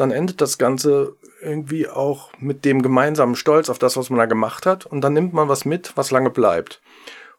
dann 0.00 0.12
endet 0.12 0.40
das 0.40 0.56
Ganze 0.56 1.14
irgendwie 1.42 1.86
auch 1.86 2.30
mit 2.38 2.64
dem 2.64 2.80
gemeinsamen 2.80 3.36
Stolz 3.36 3.68
auf 3.68 3.78
das, 3.78 3.98
was 3.98 4.08
man 4.08 4.18
da 4.18 4.24
gemacht 4.24 4.64
hat. 4.64 4.86
Und 4.86 5.02
dann 5.02 5.12
nimmt 5.12 5.34
man 5.34 5.48
was 5.48 5.66
mit, 5.66 5.92
was 5.94 6.10
lange 6.10 6.30
bleibt. 6.30 6.80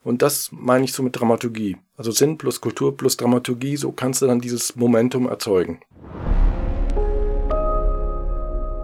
Und 0.04 0.22
das 0.22 0.50
meine 0.51 0.85
ich 0.85 0.93
so 0.93 1.01
mit 1.01 1.19
Dramaturgie. 1.19 1.77
Also 1.97 2.11
Sinn 2.11 2.37
plus 2.37 2.61
Kultur 2.61 2.95
plus 2.95 3.17
Dramaturgie, 3.17 3.77
so 3.77 3.92
kannst 3.92 4.21
du 4.21 4.27
dann 4.27 4.42
dieses 4.42 4.75
Momentum 4.75 5.27
erzeugen. 5.27 5.79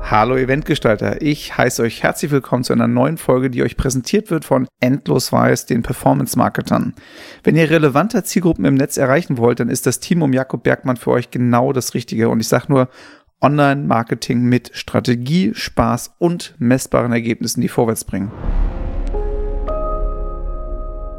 Hallo 0.02 0.38
Eventgestalter, 0.38 1.22
ich 1.22 1.58
heiße 1.58 1.82
euch 1.84 2.02
herzlich 2.02 2.32
willkommen 2.32 2.64
zu 2.64 2.72
einer 2.72 2.88
neuen 2.88 3.18
Folge, 3.18 3.50
die 3.50 3.62
euch 3.62 3.76
präsentiert 3.76 4.32
wird 4.32 4.46
von 4.46 4.66
Endlos 4.80 5.34
Weiß, 5.34 5.66
den 5.66 5.84
Performance-Marketern. 5.84 6.96
Wenn 7.44 7.58
ihr 7.58 7.70
relevante 7.70 8.24
Zielgruppen 8.24 8.64
im 8.64 8.76
Netz 8.76 8.96
erreichen 8.96 9.38
wollt, 9.38 9.60
dann 9.60 9.70
ist 9.70 9.86
das 9.86 10.00
Team 10.00 10.22
um 10.22 10.32
Jakob 10.32 10.64
Bergmann 10.64 10.96
für 10.96 11.12
euch 11.12 11.30
genau 11.30 11.74
das 11.74 11.94
Richtige. 11.94 12.30
Und 12.30 12.40
ich 12.40 12.48
sage 12.48 12.68
nur 12.70 12.88
Online-Marketing 13.42 14.42
mit 14.42 14.72
Strategie, 14.74 15.54
Spaß 15.54 16.16
und 16.18 16.56
messbaren 16.58 17.12
Ergebnissen, 17.12 17.62
die 17.62 17.70
vorwärts 17.70 18.04
bringen 18.04 18.32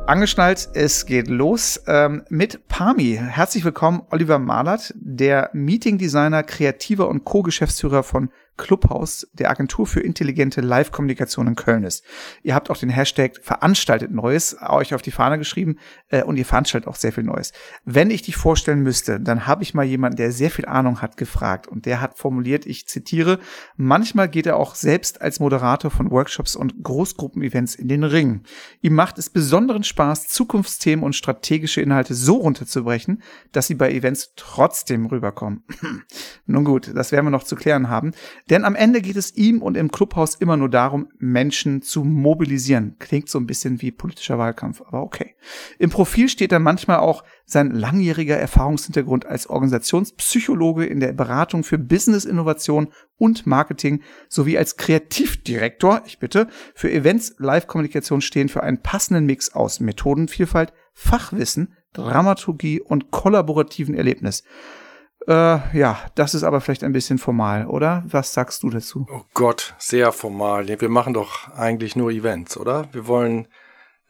angeschnallt, 0.09 0.71
es 0.73 1.05
geht 1.05 1.29
los 1.29 1.83
ähm, 1.87 2.25
mit 2.31 2.67
Pami. 2.67 3.21
Herzlich 3.23 3.65
willkommen, 3.65 4.03
Oliver 4.11 4.39
Malert, 4.39 4.95
der 4.97 5.51
Meeting 5.53 5.99
Designer, 5.99 6.43
Kreativer 6.43 7.09
und 7.09 7.25
Co-Geschäftsführer 7.25 8.03
von 8.03 8.31
Clubhouse 8.59 9.27
der 9.33 9.51
Agentur 9.51 9.87
für 9.87 10.01
intelligente 10.01 10.61
Live-Kommunikation 10.61 11.47
in 11.47 11.57
Köln 11.57 11.85
ist. 11.85 12.05
Ihr 12.43 12.55
habt 12.55 12.71
auch 12.71 12.77
den 12.77 12.91
Hashtag 12.91 13.39
veranstaltet 13.41 14.11
Neues 14.11 14.57
euch 14.61 14.93
auf 14.93 15.01
die 15.01 15.11
Fahne 15.11 15.39
geschrieben 15.39 15.77
äh, 16.09 16.23
und 16.23 16.37
ihr 16.37 16.45
veranstaltet 16.45 16.89
auch 16.89 16.97
sehr 16.97 17.13
viel 17.13 17.25
Neues. 17.25 17.53
Wenn 17.87 18.11
ich 18.11 18.23
dich 18.23 18.37
vorstellen 18.37 18.83
müsste, 18.83 19.21
dann 19.21 19.47
habe 19.47 19.63
ich 19.63 19.73
mal 19.73 19.85
jemanden, 19.85 20.17
der 20.17 20.33
sehr 20.33 20.51
viel 20.51 20.67
Ahnung 20.67 21.01
hat, 21.01 21.17
gefragt 21.17 21.67
und 21.67 21.87
der 21.87 22.01
hat 22.01 22.19
formuliert, 22.19 22.67
ich 22.67 22.87
zitiere, 22.87 23.39
manchmal 23.77 24.29
geht 24.29 24.47
er 24.47 24.57
auch 24.57 24.75
selbst 24.75 25.23
als 25.23 25.41
Moderator 25.41 25.91
von 25.91 26.11
Workshops 26.11 26.57
und 26.57 26.83
Großgruppenevents 26.83 27.75
in 27.77 27.89
den 27.89 28.05
Ring. 28.05 28.43
Ihm 28.83 28.95
macht 28.95 29.19
es 29.19 29.31
besonderen 29.31 29.85
Spaß, 29.85 30.29
Zukunftsthemen 30.29 31.05
und 31.05 31.15
strategische 31.15 31.81
Inhalte 31.81 32.15
so 32.15 32.37
runterzubrechen, 32.37 33.23
dass 33.53 33.69
sie 33.69 33.75
bei 33.75 33.93
Events 33.93 34.33
trotzdem 34.37 35.07
rüberkommen. 35.07 35.63
Nun 36.47 36.65
gut, 36.65 36.91
das 36.95 37.13
werden 37.13 37.27
wir 37.27 37.31
noch 37.31 37.45
zu 37.45 37.57
klären 37.57 37.89
haben. 37.89 38.13
Denn 38.51 38.65
am 38.65 38.75
Ende 38.75 39.03
geht 39.03 39.17
es 39.17 39.37
ihm 39.37 39.61
und 39.61 39.77
im 39.77 39.91
Clubhaus 39.91 40.35
immer 40.35 40.57
nur 40.57 40.71
darum, 40.71 41.09
Menschen 41.19 41.83
zu 41.83 42.03
mobilisieren. 42.05 42.97
Klingt 42.99 43.29
so 43.29 43.39
ein 43.39 43.47
bisschen 43.47 43.83
wie 43.83 43.91
politischer 43.91 44.39
Wahlkampf, 44.39 44.81
aber 44.81 45.03
okay. 45.03 45.35
Im 45.79 45.91
Profil 45.91 46.29
steht 46.29 46.53
dann 46.53 46.63
manchmal 46.63 46.99
auch 46.99 47.25
sein 47.45 47.71
langjähriger 47.71 48.37
Erfahrungshintergrund 48.37 49.27
als 49.27 49.49
Organisationspsychologe 49.49 50.87
in 50.87 51.01
der 51.01 51.13
Beratung 51.13 51.63
für 51.63 51.79
Business-Innovation 51.79 52.89
und 53.17 53.47
Marketing 53.47 54.03
sowie 54.29 54.57
als 54.57 54.77
Kreativdirektor, 54.77 56.03
ich 56.07 56.19
bitte, 56.19 56.49
für 56.75 56.91
Events, 56.91 57.35
Live-Kommunikation 57.39 58.21
stehen 58.21 58.49
für 58.49 58.63
einen 58.63 58.83
passenden 58.83 59.27
Mix 59.27 59.55
aus 59.55 59.81
Methodenvielfalt, 59.81 60.73
Fachwissen, 60.95 61.75
Dramaturgie 61.93 62.81
und 62.81 63.11
kollaborativen 63.11 63.95
Erlebnis. 63.95 64.45
Äh, 65.27 65.77
ja, 65.77 65.99
das 66.15 66.35
ist 66.35 66.45
aber 66.45 66.61
vielleicht 66.61 66.85
ein 66.85 66.93
bisschen 66.93 67.19
formal, 67.19 67.67
oder? 67.67 68.05
Was 68.07 68.33
sagst 68.33 68.63
du 68.63 68.71
dazu? 68.71 69.07
Oh 69.11 69.23
Gott, 69.35 69.75
sehr 69.79 70.13
formal. 70.13 70.69
Wir 70.69 70.89
machen 70.89 71.15
doch 71.15 71.49
eigentlich 71.55 71.97
nur 71.97 72.11
Events, 72.11 72.57
oder? 72.57 72.89
Wir 72.93 73.07
wollen 73.07 73.49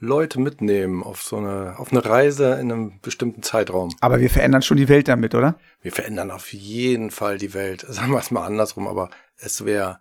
Leute 0.01 0.41
mitnehmen 0.41 1.03
auf 1.03 1.23
so 1.23 1.39
eine, 1.39 1.75
auf 1.79 1.91
eine 1.91 2.05
Reise 2.05 2.55
in 2.55 2.71
einem 2.71 3.01
bestimmten 3.01 3.43
Zeitraum. 3.43 3.91
Aber 4.01 4.21
wir 4.21 4.31
verändern 4.31 4.63
schon 4.63 4.77
die 4.77 4.89
Welt 4.89 5.09
damit, 5.09 5.35
oder? 5.35 5.59
Wir 5.83 5.91
verändern 5.93 6.31
auf 6.31 6.53
jeden 6.53 7.11
Fall 7.11 7.39
die 7.39 7.53
Welt. 7.55 7.81
Sagen 7.89 8.13
wir 8.13 8.19
es 8.19 8.31
mal 8.31 8.47
andersrum, 8.47 8.87
aber 8.87 9.11
es 9.39 9.65
wäre 9.65 10.01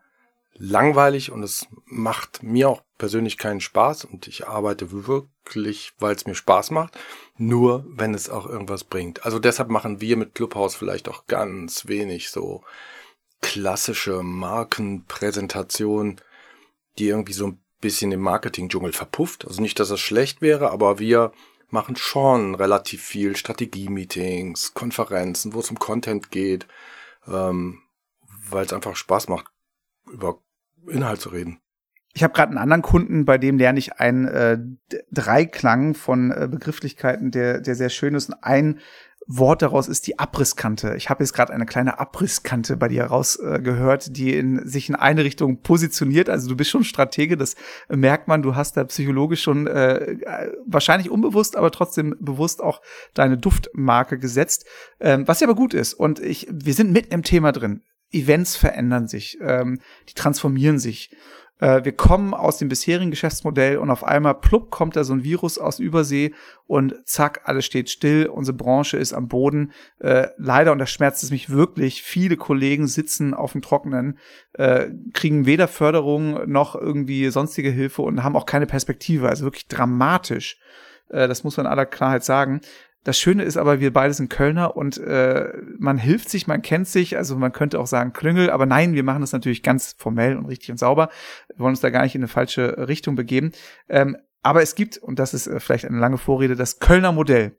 langweilig 0.59 1.31
und 1.31 1.43
es 1.43 1.67
macht 1.85 2.43
mir 2.43 2.69
auch 2.69 2.81
persönlich 2.97 3.37
keinen 3.37 3.61
Spaß 3.61 4.05
und 4.05 4.27
ich 4.27 4.47
arbeite 4.47 4.91
wirklich, 4.91 5.93
weil 5.99 6.15
es 6.15 6.25
mir 6.25 6.35
Spaß 6.35 6.71
macht, 6.71 6.97
nur 7.37 7.85
wenn 7.89 8.13
es 8.13 8.29
auch 8.29 8.47
irgendwas 8.47 8.83
bringt. 8.83 9.23
Also 9.25 9.39
deshalb 9.39 9.69
machen 9.69 10.01
wir 10.01 10.17
mit 10.17 10.35
Clubhouse 10.35 10.75
vielleicht 10.75 11.07
auch 11.09 11.27
ganz 11.27 11.87
wenig 11.87 12.29
so 12.29 12.63
klassische 13.41 14.23
Markenpräsentation, 14.23 16.19
die 16.97 17.07
irgendwie 17.07 17.33
so 17.33 17.47
ein 17.47 17.61
bisschen 17.79 18.11
im 18.11 18.21
Marketing-Dschungel 18.21 18.93
verpufft. 18.93 19.45
Also 19.45 19.61
nicht, 19.61 19.79
dass 19.79 19.89
das 19.89 19.99
schlecht 19.99 20.41
wäre, 20.41 20.71
aber 20.71 20.97
wir 20.97 21.31
machen 21.69 21.95
schon 21.95 22.55
relativ 22.55 23.03
viel 23.03 23.35
Strategie-Meetings, 23.35 24.73
Konferenzen, 24.73 25.53
wo 25.53 25.59
es 25.59 25.69
um 25.69 25.77
Content 25.77 26.31
geht, 26.31 26.65
ähm, 27.27 27.83
weil 28.49 28.65
es 28.65 28.73
einfach 28.73 28.95
Spaß 28.95 29.27
macht, 29.27 29.45
über 30.09 30.39
Inhalt 30.87 31.21
zu 31.21 31.29
reden. 31.29 31.59
Ich 32.13 32.23
habe 32.23 32.33
gerade 32.33 32.49
einen 32.49 32.57
anderen 32.57 32.81
Kunden, 32.81 33.25
bei 33.25 33.37
dem 33.37 33.59
lerne 33.59 33.77
ich 33.77 33.99
einen 33.99 34.25
äh, 34.27 34.57
Dreiklang 35.11 35.93
von 35.93 36.31
äh, 36.31 36.47
Begrifflichkeiten, 36.49 37.29
der, 37.29 37.61
der 37.61 37.75
sehr 37.75 37.89
schön 37.89 38.15
ist. 38.15 38.29
Und 38.29 38.43
ein 38.43 38.79
Wort 39.27 39.61
daraus 39.61 39.89
ist 39.89 40.07
die 40.07 40.17
Abrisskante. 40.17 40.95
Ich 40.95 41.09
habe 41.09 41.21
jetzt 41.21 41.33
gerade 41.33 41.53
eine 41.53 41.65
kleine 41.65 41.99
Abrisskante 41.99 42.77
bei 42.77 42.87
dir 42.87 43.03
rausgehört, 43.03 44.07
äh, 44.07 44.11
die 44.11 44.33
in, 44.35 44.65
sich 44.67 44.87
in 44.87 44.95
eine 44.95 45.25
Richtung 45.25 45.61
positioniert. 45.61 46.29
Also 46.29 46.47
du 46.47 46.55
bist 46.55 46.71
schon 46.71 46.85
Stratege, 46.85 47.35
das 47.35 47.55
merkt 47.89 48.29
man. 48.29 48.41
Du 48.41 48.55
hast 48.55 48.77
da 48.77 48.85
psychologisch 48.85 49.43
schon 49.43 49.67
äh, 49.67 50.15
wahrscheinlich 50.65 51.11
unbewusst, 51.11 51.57
aber 51.57 51.71
trotzdem 51.71 52.15
bewusst 52.21 52.63
auch 52.63 52.81
deine 53.13 53.37
Duftmarke 53.37 54.17
gesetzt, 54.17 54.65
ähm, 55.01 55.27
was 55.27 55.41
ja 55.41 55.47
aber 55.47 55.55
gut 55.55 55.73
ist. 55.73 55.93
Und 55.93 56.19
ich, 56.19 56.47
wir 56.49 56.73
sind 56.73 56.93
mitten 56.93 57.13
im 57.13 57.23
Thema 57.23 57.51
drin. 57.51 57.81
Events 58.11 58.55
verändern 58.55 59.07
sich, 59.07 59.37
ähm, 59.41 59.79
die 60.09 60.13
transformieren 60.13 60.79
sich. 60.79 61.11
Äh, 61.59 61.83
wir 61.83 61.91
kommen 61.91 62.33
aus 62.33 62.57
dem 62.57 62.69
bisherigen 62.69 63.11
Geschäftsmodell 63.11 63.77
und 63.77 63.89
auf 63.89 64.03
einmal 64.03 64.35
plupp 64.35 64.69
kommt 64.69 64.95
da 64.95 65.03
so 65.03 65.13
ein 65.13 65.23
Virus 65.23 65.57
aus 65.57 65.79
Übersee 65.79 66.33
und 66.67 66.95
zack, 67.05 67.41
alles 67.45 67.65
steht 67.65 67.89
still, 67.89 68.27
unsere 68.27 68.55
Branche 68.55 68.97
ist 68.97 69.13
am 69.13 69.27
Boden. 69.27 69.71
Äh, 69.99 70.27
leider, 70.37 70.71
und 70.71 70.79
das 70.79 70.91
schmerzt 70.91 71.23
es 71.23 71.31
mich 71.31 71.49
wirklich, 71.49 72.03
viele 72.03 72.37
Kollegen 72.37 72.87
sitzen 72.87 73.33
auf 73.33 73.53
dem 73.53 73.61
Trockenen, 73.61 74.19
äh, 74.53 74.87
kriegen 75.13 75.45
weder 75.45 75.67
Förderung 75.67 76.49
noch 76.49 76.75
irgendwie 76.75 77.29
sonstige 77.29 77.71
Hilfe 77.71 78.03
und 78.03 78.23
haben 78.23 78.35
auch 78.35 78.45
keine 78.45 78.67
Perspektive. 78.67 79.29
Also 79.29 79.45
wirklich 79.45 79.67
dramatisch. 79.67 80.59
Äh, 81.09 81.27
das 81.27 81.43
muss 81.43 81.57
man 81.57 81.65
in 81.65 81.71
aller 81.71 81.85
Klarheit 81.85 82.23
sagen. 82.23 82.61
Das 83.07 83.17
Schöne 83.17 83.43
ist 83.43 83.55
aber, 83.55 83.79
wir 83.79 83.93
beide 83.93 84.13
sind 84.13 84.29
Kölner 84.29 84.75
und 84.75 84.97
äh, 84.97 85.53
man 85.79 85.97
hilft 85.97 86.27
sich, 86.27 86.45
man 86.45 86.61
kennt 86.61 86.89
sich, 86.89 87.15
also 87.15 87.37
man 87.37 87.53
könnte 87.53 87.79
auch 87.79 87.87
sagen 87.87 88.11
Klüngel, 88.11 88.49
aber 88.49 88.65
nein, 88.65 88.95
wir 88.95 89.03
machen 89.03 89.21
das 89.21 89.31
natürlich 89.31 89.63
ganz 89.63 89.95
formell 89.97 90.35
und 90.35 90.45
richtig 90.45 90.71
und 90.71 90.77
sauber. 90.77 91.07
Wir 91.47 91.59
wollen 91.59 91.69
uns 91.69 91.79
da 91.79 91.89
gar 91.89 92.03
nicht 92.03 92.15
in 92.15 92.19
eine 92.19 92.27
falsche 92.27 92.89
Richtung 92.89 93.15
begeben. 93.15 93.53
Ähm, 93.87 94.17
aber 94.43 94.61
es 94.61 94.75
gibt, 94.75 94.97
und 94.97 95.19
das 95.19 95.33
ist 95.33 95.47
äh, 95.47 95.61
vielleicht 95.61 95.85
eine 95.85 95.99
lange 95.99 96.17
Vorrede, 96.17 96.57
das 96.57 96.79
Kölner 96.79 97.13
Modell, 97.13 97.57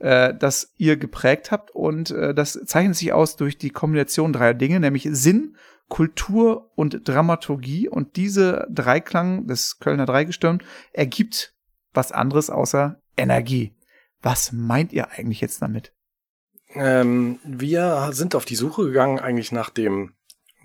äh, 0.00 0.34
das 0.38 0.74
ihr 0.76 0.98
geprägt 0.98 1.50
habt 1.50 1.70
und 1.70 2.10
äh, 2.10 2.34
das 2.34 2.60
zeichnet 2.66 2.96
sich 2.96 3.14
aus 3.14 3.36
durch 3.36 3.56
die 3.56 3.70
Kombination 3.70 4.34
dreier 4.34 4.52
Dinge, 4.52 4.80
nämlich 4.80 5.08
Sinn, 5.10 5.56
Kultur 5.88 6.72
und 6.74 7.08
Dramaturgie 7.08 7.88
und 7.88 8.16
diese 8.16 8.68
Dreiklang 8.70 9.46
des 9.46 9.78
Kölner 9.78 10.04
Dreigestirn 10.04 10.62
ergibt 10.92 11.54
was 11.94 12.12
anderes 12.12 12.50
außer 12.50 13.00
Energie. 13.16 13.74
Was 14.22 14.52
meint 14.52 14.92
ihr 14.92 15.10
eigentlich 15.10 15.40
jetzt 15.40 15.62
damit? 15.62 15.92
Ähm, 16.74 17.40
wir 17.44 18.10
sind 18.12 18.34
auf 18.34 18.44
die 18.44 18.56
Suche 18.56 18.84
gegangen 18.84 19.18
eigentlich 19.18 19.52
nach 19.52 19.70
dem, 19.70 20.14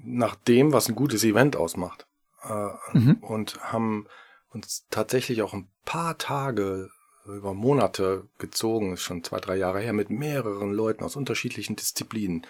nach 0.04 0.36
dem, 0.36 0.72
was 0.74 0.88
ein 0.88 0.96
gutes 0.96 1.24
Event 1.24 1.56
ausmacht. 1.56 2.06
Äh, 2.44 2.98
mhm. 2.98 3.16
Und 3.22 3.60
haben 3.62 4.08
uns 4.50 4.86
tatsächlich 4.90 5.42
auch 5.42 5.54
ein 5.54 5.70
paar 5.84 6.18
Tage 6.18 6.90
über 7.26 7.54
Monate 7.54 8.28
gezogen, 8.38 8.94
ist 8.94 9.02
schon 9.02 9.24
zwei, 9.24 9.40
drei 9.40 9.56
Jahre 9.56 9.80
her, 9.80 9.94
mit 9.94 10.10
mehreren 10.10 10.72
Leuten 10.72 11.04
aus 11.04 11.16
unterschiedlichen 11.16 11.76
Disziplinen, 11.76 12.46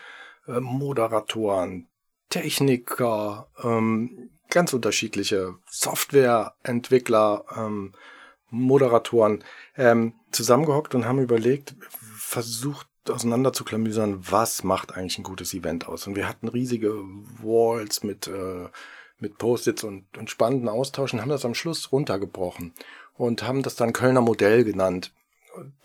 äh, 0.47 0.59
Moderatoren, 0.59 1.87
Techniker, 2.29 3.47
ähm, 3.63 4.31
ganz 4.49 4.73
unterschiedliche 4.73 5.55
Softwareentwickler, 5.69 7.45
ähm, 7.55 7.93
Moderatoren 8.49 9.43
ähm, 9.77 10.13
zusammengehockt 10.31 10.95
und 10.95 11.05
haben 11.05 11.19
überlegt, 11.19 11.75
versucht 12.15 12.87
auseinander 13.09 13.53
zu 13.53 13.63
klamüsern, 13.63 14.19
was 14.29 14.63
macht 14.63 14.93
eigentlich 14.93 15.17
ein 15.17 15.23
gutes 15.23 15.53
Event 15.53 15.87
aus. 15.87 16.07
Und 16.07 16.15
wir 16.15 16.27
hatten 16.27 16.47
riesige 16.47 16.93
Walls 17.41 18.03
mit, 18.03 18.27
äh, 18.27 18.67
mit 19.19 19.37
Post-its 19.37 19.83
und, 19.83 20.05
und 20.17 20.29
spannenden 20.29 20.69
Austauschen, 20.69 21.21
haben 21.21 21.29
das 21.29 21.45
am 21.45 21.55
Schluss 21.55 21.91
runtergebrochen 21.91 22.73
und 23.13 23.43
haben 23.43 23.61
das 23.61 23.75
dann 23.75 23.93
Kölner 23.93 24.21
Modell 24.21 24.63
genannt. 24.63 25.13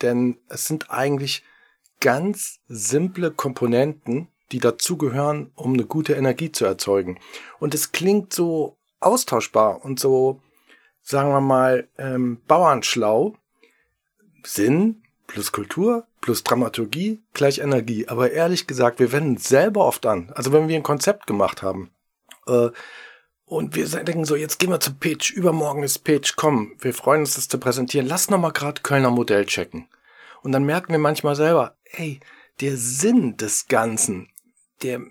Denn 0.01 0.37
es 0.49 0.67
sind 0.67 0.91
eigentlich 0.91 1.43
ganz 1.99 2.59
simple 2.67 3.31
Komponenten, 3.31 4.27
die 4.51 4.59
dazugehören, 4.59 5.51
um 5.55 5.73
eine 5.73 5.85
gute 5.85 6.13
Energie 6.13 6.51
zu 6.51 6.65
erzeugen. 6.65 7.19
Und 7.59 7.73
es 7.73 7.91
klingt 7.93 8.33
so 8.33 8.77
austauschbar 8.99 9.85
und 9.85 9.99
so 9.99 10.41
sagen 11.01 11.29
wir 11.29 11.41
mal, 11.41 11.87
ähm, 11.97 12.41
bauernschlau. 12.47 13.35
Sinn 14.43 15.03
plus 15.27 15.51
Kultur 15.51 16.07
plus 16.19 16.43
Dramaturgie 16.43 17.21
gleich 17.33 17.59
Energie. 17.59 18.07
Aber 18.07 18.31
ehrlich 18.31 18.67
gesagt, 18.67 18.99
wir 18.99 19.11
wenden 19.11 19.37
selber 19.37 19.85
oft 19.85 20.05
an. 20.05 20.31
Also 20.35 20.53
wenn 20.53 20.67
wir 20.67 20.75
ein 20.75 20.83
Konzept 20.83 21.27
gemacht 21.27 21.61
haben 21.61 21.91
äh, 22.47 22.69
und 23.45 23.75
wir 23.75 23.87
denken 23.87 24.25
so, 24.25 24.35
jetzt 24.35 24.59
gehen 24.59 24.69
wir 24.69 24.79
zum 24.79 24.97
Pitch, 24.99 25.31
übermorgen 25.31 25.83
ist 25.83 25.99
Pitch, 25.99 26.35
komm, 26.35 26.73
wir 26.79 26.93
freuen 26.93 27.21
uns, 27.21 27.35
das 27.35 27.47
zu 27.47 27.57
präsentieren. 27.57 28.07
Lass 28.07 28.29
noch 28.29 28.39
mal 28.39 28.51
gerade 28.51 28.81
Kölner 28.81 29.11
Modell 29.11 29.45
checken. 29.45 29.87
Und 30.43 30.53
dann 30.53 30.63
merken 30.63 30.91
wir 30.91 30.99
manchmal 30.99 31.35
selber, 31.35 31.75
ey, 31.83 32.19
der 32.61 32.77
Sinn 32.77 33.37
des 33.37 33.67
Ganzen, 33.67 34.29
der, 34.83 35.01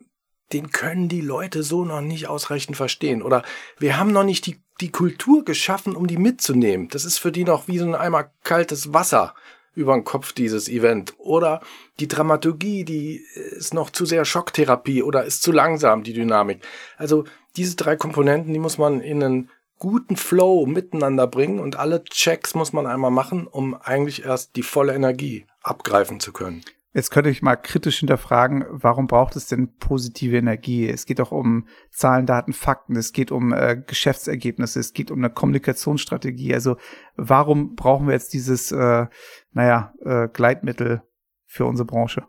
den 0.53 0.71
können 0.71 1.09
die 1.09 1.21
Leute 1.21 1.63
so 1.63 1.85
noch 1.85 2.01
nicht 2.01 2.29
ausreichend 2.29 2.77
verstehen. 2.77 3.23
Oder 3.23 3.43
wir 3.79 3.99
haben 3.99 4.13
noch 4.13 4.25
nicht 4.25 4.47
die, 4.47 4.61
die 4.81 4.91
Kultur 4.91 5.45
geschaffen, 5.45 5.95
um 5.95 6.07
die 6.07 6.17
mitzunehmen. 6.17 6.89
Das 6.89 7.05
ist 7.05 7.19
für 7.19 7.33
die 7.33 7.45
noch 7.45 7.69
wie 7.69 7.79
so 7.79 7.87
ein 7.87 7.95
Eimer 7.95 8.31
kaltes 8.43 8.93
Wasser 8.93 9.35
über 9.75 9.95
den 9.95 10.05
Kopf 10.05 10.33
dieses 10.33 10.69
Event. 10.69 11.15
Oder 11.19 11.61
die 12.01 12.09
Dramaturgie, 12.09 12.85
die 12.85 13.25
ist 13.35 13.75
noch 13.75 13.91
zu 13.91 14.05
sehr 14.05 14.25
Schocktherapie 14.25 15.03
oder 15.03 15.25
ist 15.25 15.43
zu 15.43 15.53
langsam, 15.53 16.03
die 16.03 16.13
Dynamik. 16.13 16.63
Also 16.97 17.25
diese 17.57 17.77
drei 17.77 17.97
Komponenten, 17.97 18.53
die 18.53 18.59
muss 18.59 18.79
man 18.79 19.01
in 19.01 19.23
einen 19.23 19.51
guten 19.79 20.17
Flow 20.17 20.67
miteinander 20.67 21.27
bringen 21.27 21.59
und 21.59 21.77
alle 21.77 22.05
Checks 22.05 22.55
muss 22.55 22.73
man 22.73 22.87
einmal 22.87 23.11
machen, 23.11 23.47
um 23.47 23.75
eigentlich 23.75 24.25
erst 24.25 24.57
die 24.57 24.63
volle 24.63 24.95
Energie 24.95 25.47
abgreifen 25.63 26.21
zu 26.21 26.33
können. 26.33 26.63
Jetzt 26.93 27.11
könnte 27.11 27.31
ich 27.31 27.41
mal 27.41 27.55
kritisch 27.55 28.01
hinterfragen, 28.01 28.65
warum 28.69 29.07
braucht 29.07 29.37
es 29.37 29.47
denn 29.47 29.77
positive 29.77 30.37
Energie? 30.37 30.89
Es 30.89 31.07
geht 31.07 31.21
doch 31.21 31.31
um 31.31 31.69
Zahlen, 31.93 32.27
Daten, 32.27 32.53
Fakten, 32.53 32.97
es 32.97 33.13
geht 33.13 33.31
um 33.31 33.53
äh, 33.53 33.81
Geschäftsergebnisse, 33.87 34.81
es 34.81 34.93
geht 34.93 35.13
um 35.13 35.19
eine 35.19 35.31
Kommunikationsstrategie. 35.31 36.53
Also 36.53 36.77
warum 37.15 37.77
brauchen 37.77 38.09
wir 38.09 38.15
jetzt 38.15 38.33
dieses, 38.33 38.73
äh, 38.73 39.07
naja, 39.53 39.95
äh, 40.05 40.27
Gleitmittel 40.33 41.03
für 41.47 41.65
unsere 41.65 41.87
Branche? 41.87 42.27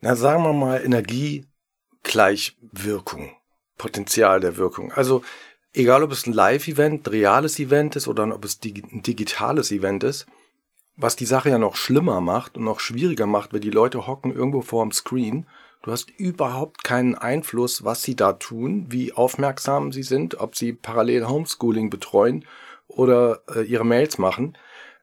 Na, 0.00 0.16
sagen 0.16 0.42
wir 0.42 0.52
mal, 0.52 0.84
Energie 0.84 1.46
gleich 2.02 2.58
Wirkung, 2.72 3.30
Potenzial 3.78 4.40
der 4.40 4.56
Wirkung. 4.56 4.90
Also 4.90 5.22
egal, 5.72 6.02
ob 6.02 6.10
es 6.10 6.26
ein 6.26 6.32
Live-Event, 6.32 7.08
reales 7.12 7.60
Event 7.60 7.94
ist 7.94 8.08
oder 8.08 8.24
ob 8.34 8.44
es 8.44 8.58
ein 8.64 9.02
digitales 9.02 9.70
Event 9.70 10.02
ist, 10.02 10.26
was 10.96 11.16
die 11.16 11.26
Sache 11.26 11.50
ja 11.50 11.58
noch 11.58 11.76
schlimmer 11.76 12.20
macht 12.20 12.56
und 12.56 12.64
noch 12.64 12.80
schwieriger 12.80 13.26
macht, 13.26 13.52
weil 13.52 13.60
die 13.60 13.70
Leute 13.70 14.06
hocken 14.06 14.32
irgendwo 14.32 14.62
vor 14.62 14.84
dem 14.84 14.92
Screen. 14.92 15.46
Du 15.82 15.92
hast 15.92 16.10
überhaupt 16.10 16.84
keinen 16.84 17.14
Einfluss, 17.14 17.84
was 17.84 18.02
sie 18.02 18.16
da 18.16 18.32
tun, 18.34 18.86
wie 18.88 19.12
aufmerksam 19.12 19.92
sie 19.92 20.02
sind, 20.02 20.40
ob 20.40 20.56
sie 20.56 20.72
parallel 20.72 21.26
Homeschooling 21.26 21.90
betreuen 21.90 22.44
oder 22.86 23.42
äh, 23.54 23.62
ihre 23.62 23.84
Mails 23.84 24.18
machen. 24.18 24.56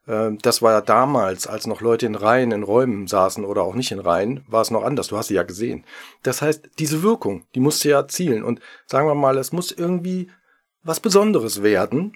Äh, 0.07 0.31
das 0.41 0.61
war 0.61 0.71
ja 0.71 0.81
damals, 0.81 1.45
als 1.45 1.67
noch 1.67 1.81
Leute 1.81 2.05
in 2.05 2.15
Reihen, 2.15 2.51
in 2.51 2.63
Räumen 2.63 3.07
saßen 3.07 3.45
oder 3.45 3.63
auch 3.63 3.75
nicht 3.75 3.91
in 3.91 3.99
Reihen, 3.99 4.43
war 4.47 4.61
es 4.61 4.71
noch 4.71 4.83
anders. 4.83 5.07
Du 5.07 5.17
hast 5.17 5.27
sie 5.27 5.35
ja 5.35 5.43
gesehen. 5.43 5.83
Das 6.23 6.41
heißt, 6.41 6.69
diese 6.79 7.03
Wirkung, 7.03 7.45
die 7.53 7.59
musst 7.59 7.83
du 7.83 7.89
ja 7.89 7.97
erzielen. 7.97 8.43
Und 8.43 8.59
sagen 8.87 9.07
wir 9.07 9.15
mal, 9.15 9.37
es 9.37 9.51
muss 9.51 9.71
irgendwie 9.71 10.31
was 10.83 10.99
Besonderes 10.99 11.61
werden, 11.61 12.13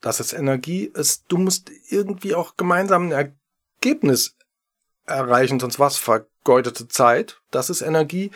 dass 0.00 0.20
es 0.20 0.32
Energie 0.32 0.84
ist. 0.84 1.24
Du 1.28 1.38
musst 1.38 1.70
irgendwie 1.88 2.34
auch 2.34 2.56
gemeinsam 2.56 3.10
ein 3.10 3.34
Ergebnis 3.80 4.36
erreichen, 5.04 5.60
sonst 5.60 5.78
war 5.78 5.88
es 5.88 5.96
vergeudete 5.96 6.88
Zeit. 6.88 7.40
Das 7.50 7.70
ist 7.70 7.82
Energie. 7.82 8.30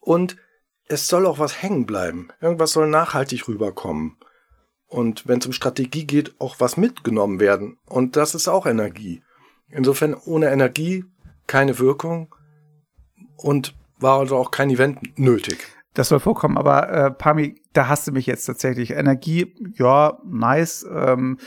Und 0.00 0.36
es 0.88 1.08
soll 1.08 1.26
auch 1.26 1.38
was 1.38 1.62
hängen 1.62 1.86
bleiben. 1.86 2.28
Irgendwas 2.40 2.72
soll 2.72 2.88
nachhaltig 2.88 3.48
rüberkommen. 3.48 4.16
Und 4.86 5.26
wenn 5.26 5.40
es 5.40 5.46
um 5.46 5.52
Strategie 5.52 6.06
geht, 6.06 6.40
auch 6.40 6.56
was 6.60 6.76
mitgenommen 6.76 7.40
werden. 7.40 7.78
Und 7.86 8.16
das 8.16 8.34
ist 8.34 8.48
auch 8.48 8.66
Energie. 8.66 9.22
Insofern 9.68 10.14
ohne 10.14 10.50
Energie 10.50 11.04
keine 11.46 11.78
Wirkung 11.78 12.34
und 13.36 13.74
war 13.98 14.18
also 14.18 14.36
auch 14.36 14.50
kein 14.50 14.70
Event 14.70 15.18
nötig. 15.18 15.58
Das 15.96 16.10
soll 16.10 16.20
vorkommen, 16.20 16.58
aber 16.58 16.90
äh, 16.90 17.10
Pami, 17.10 17.54
da 17.72 17.88
hast 17.88 18.06
du 18.06 18.12
mich 18.12 18.26
jetzt 18.26 18.44
tatsächlich. 18.44 18.90
Energie, 18.90 19.54
ja, 19.78 20.18
nice. 20.26 20.86
Ähm, 20.94 21.38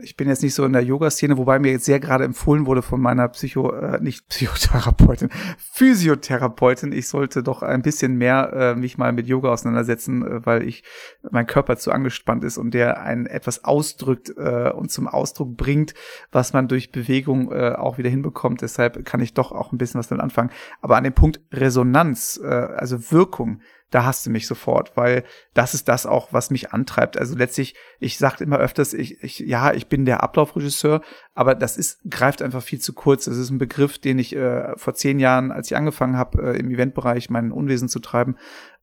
ich 0.00 0.16
bin 0.16 0.28
jetzt 0.28 0.44
nicht 0.44 0.54
so 0.54 0.64
in 0.64 0.72
der 0.72 0.84
Yoga-Szene, 0.84 1.36
wobei 1.36 1.58
mir 1.58 1.72
jetzt 1.72 1.84
sehr 1.86 1.98
gerade 1.98 2.22
empfohlen 2.22 2.66
wurde 2.66 2.82
von 2.82 3.00
meiner 3.00 3.26
Psycho, 3.28 3.72
äh, 3.72 3.98
nicht 4.00 4.28
Psychotherapeutin, 4.28 5.30
Physiotherapeutin, 5.72 6.92
ich 6.92 7.08
sollte 7.08 7.42
doch 7.42 7.64
ein 7.64 7.82
bisschen 7.82 8.14
mehr 8.16 8.52
äh, 8.52 8.74
mich 8.76 8.96
mal 8.96 9.12
mit 9.12 9.26
Yoga 9.26 9.50
auseinandersetzen, 9.50 10.24
äh, 10.24 10.46
weil 10.46 10.62
ich 10.62 10.84
mein 11.28 11.48
Körper 11.48 11.76
zu 11.76 11.90
angespannt 11.90 12.44
ist 12.44 12.58
und 12.58 12.72
der 12.72 13.02
einen 13.02 13.26
etwas 13.26 13.64
ausdrückt 13.64 14.32
äh, 14.36 14.70
und 14.70 14.92
zum 14.92 15.08
Ausdruck 15.08 15.56
bringt, 15.56 15.94
was 16.30 16.52
man 16.52 16.68
durch 16.68 16.92
Bewegung 16.92 17.50
äh, 17.50 17.72
auch 17.72 17.98
wieder 17.98 18.10
hinbekommt. 18.10 18.62
Deshalb 18.62 19.04
kann 19.04 19.20
ich 19.20 19.34
doch 19.34 19.50
auch 19.50 19.72
ein 19.72 19.78
bisschen 19.78 19.98
was 19.98 20.06
damit 20.06 20.22
anfangen. 20.22 20.50
Aber 20.80 20.96
an 20.96 21.04
dem 21.04 21.14
Punkt 21.14 21.40
Resonanz, 21.50 22.40
äh, 22.40 22.46
also 22.46 23.10
Wirkung, 23.10 23.60
da 23.90 24.04
hast 24.04 24.24
du 24.24 24.30
mich 24.30 24.46
sofort, 24.46 24.96
weil 24.96 25.24
das 25.52 25.74
ist 25.74 25.88
das 25.88 26.06
auch, 26.06 26.32
was 26.32 26.50
mich 26.50 26.72
antreibt. 26.72 27.18
Also 27.18 27.36
letztlich, 27.36 27.74
ich 27.98 28.18
sage 28.18 28.44
immer 28.44 28.58
öfters, 28.58 28.94
ich, 28.94 29.22
ich, 29.22 29.40
ja, 29.40 29.72
ich 29.72 29.88
bin 29.88 30.04
der 30.04 30.22
Ablaufregisseur, 30.22 31.02
aber 31.34 31.54
das 31.54 31.76
ist, 31.76 32.00
greift 32.08 32.40
einfach 32.40 32.62
viel 32.62 32.80
zu 32.80 32.92
kurz. 32.92 33.24
Das 33.24 33.36
ist 33.36 33.50
ein 33.50 33.58
Begriff, 33.58 33.98
den 33.98 34.18
ich 34.18 34.34
äh, 34.34 34.76
vor 34.76 34.94
zehn 34.94 35.18
Jahren, 35.18 35.50
als 35.50 35.70
ich 35.70 35.76
angefangen 35.76 36.16
habe, 36.16 36.54
äh, 36.54 36.58
im 36.58 36.70
Eventbereich 36.70 37.30
mein 37.30 37.52
Unwesen 37.52 37.88
zu 37.88 37.98
treiben, 37.98 38.36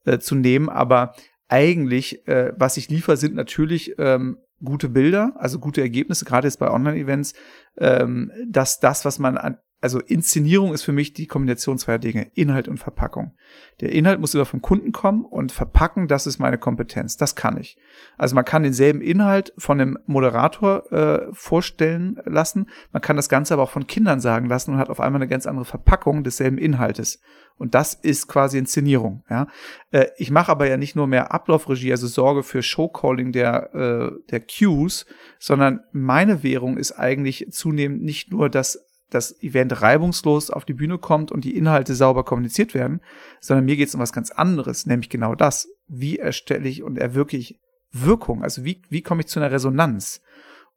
äh, 0.06 0.20
zu 0.20 0.36
nehmen. 0.36 0.70
Aber 0.70 1.14
eigentlich, 1.48 2.28
äh, 2.28 2.54
was 2.58 2.78
ich 2.78 2.90
liefere, 2.90 3.18
sind 3.18 3.36
natürlich 3.36 3.96
ähm, 3.98 4.38
gute 4.64 4.90
Bilder, 4.90 5.34
also 5.36 5.60
gute 5.60 5.82
Ergebnisse, 5.82 6.26
gerade 6.26 6.48
jetzt 6.48 6.60
bei 6.60 6.70
Online-Events, 6.70 7.34
ähm, 7.78 8.32
dass 8.48 8.80
das, 8.80 9.06
was 9.06 9.20
man 9.20 9.38
an 9.38 9.58
also 9.80 10.00
Inszenierung 10.00 10.74
ist 10.74 10.84
für 10.84 10.92
mich 10.92 11.14
die 11.14 11.28
Kombination 11.28 11.78
zweier 11.78 12.00
Dinge, 12.00 12.32
Inhalt 12.34 12.68
und 12.68 12.80
Verpackung. 12.80 13.36
Der 13.80 13.92
Inhalt 13.92 14.20
muss 14.20 14.34
über 14.34 14.46
vom 14.46 14.62
Kunden 14.62 14.92
kommen 14.92 15.24
und 15.24 15.52
verpacken, 15.52 16.08
das 16.08 16.26
ist 16.26 16.40
meine 16.40 16.58
Kompetenz. 16.58 17.16
Das 17.16 17.36
kann 17.36 17.60
ich. 17.60 17.78
Also 18.18 18.34
man 18.34 18.46
kann 18.46 18.64
denselben 18.64 19.02
Inhalt 19.02 19.54
von 19.58 19.80
einem 19.80 20.00
Moderator 20.08 20.92
äh, 20.92 21.28
vorstellen 21.32 22.20
lassen, 22.26 22.70
man 22.92 23.02
kann 23.02 23.16
das 23.16 23.30
Ganze 23.30 23.54
aber 23.54 23.64
auch 23.64 23.70
von 23.70 23.86
Kindern 23.86 24.20
sagen 24.20 24.48
lassen 24.48 24.74
und 24.74 24.80
hat 24.80 24.90
auf 24.90 25.00
einmal 25.00 25.22
eine 25.22 25.30
ganz 25.30 25.46
andere 25.46 25.66
Verpackung 25.66 26.24
desselben 26.24 26.58
Inhaltes. 26.58 27.22
Und 27.58 27.74
das 27.74 27.96
ist 27.96 28.28
quasi 28.28 28.58
Inszenierung. 28.58 29.24
Ja? 29.30 29.48
Äh, 29.92 30.08
ich 30.18 30.32
mache 30.32 30.52
aber 30.52 30.68
ja 30.68 30.78
nicht 30.78 30.96
nur 30.96 31.08
mehr 31.08 31.32
Ablaufregie, 31.32 31.92
also 31.92 32.08
Sorge 32.08 32.44
für 32.44 32.62
Showcalling 32.62 33.32
der, 33.32 33.74
äh, 33.74 34.12
der 34.30 34.42
Cues, 34.42 35.06
sondern 35.40 35.82
meine 35.92 36.44
Währung 36.44 36.78
ist 36.78 36.94
eigentlich 36.94 37.48
zunehmend 37.52 38.04
nicht 38.04 38.32
nur 38.32 38.50
das 38.50 38.87
das 39.10 39.42
Event 39.42 39.82
reibungslos 39.82 40.50
auf 40.50 40.66
die 40.66 40.74
Bühne 40.74 40.98
kommt 40.98 41.32
und 41.32 41.44
die 41.46 41.56
Inhalte 41.56 41.96
sauber 41.96 42.24
kommuniziert 42.26 42.74
werden, 42.74 43.02
sondern 43.40 43.66
mir 43.66 43.78
geht 43.78 43.88
es 43.88 43.96
um 43.96 44.02
was 44.02 44.14
ganz 44.14 44.32
anderes, 44.32 44.86
nämlich 44.86 45.10
genau 45.10 45.36
das. 45.36 45.70
Wie 45.88 46.18
erstelle 46.20 46.68
ich 46.68 46.84
und 46.84 46.98
erwirke 46.98 47.38
ich 47.38 47.60
Wirkung? 47.92 48.44
Also 48.44 48.66
wie, 48.66 48.82
wie 48.90 49.02
komme 49.02 49.22
ich 49.22 49.28
zu 49.28 49.40
einer 49.40 49.52
Resonanz? 49.52 50.22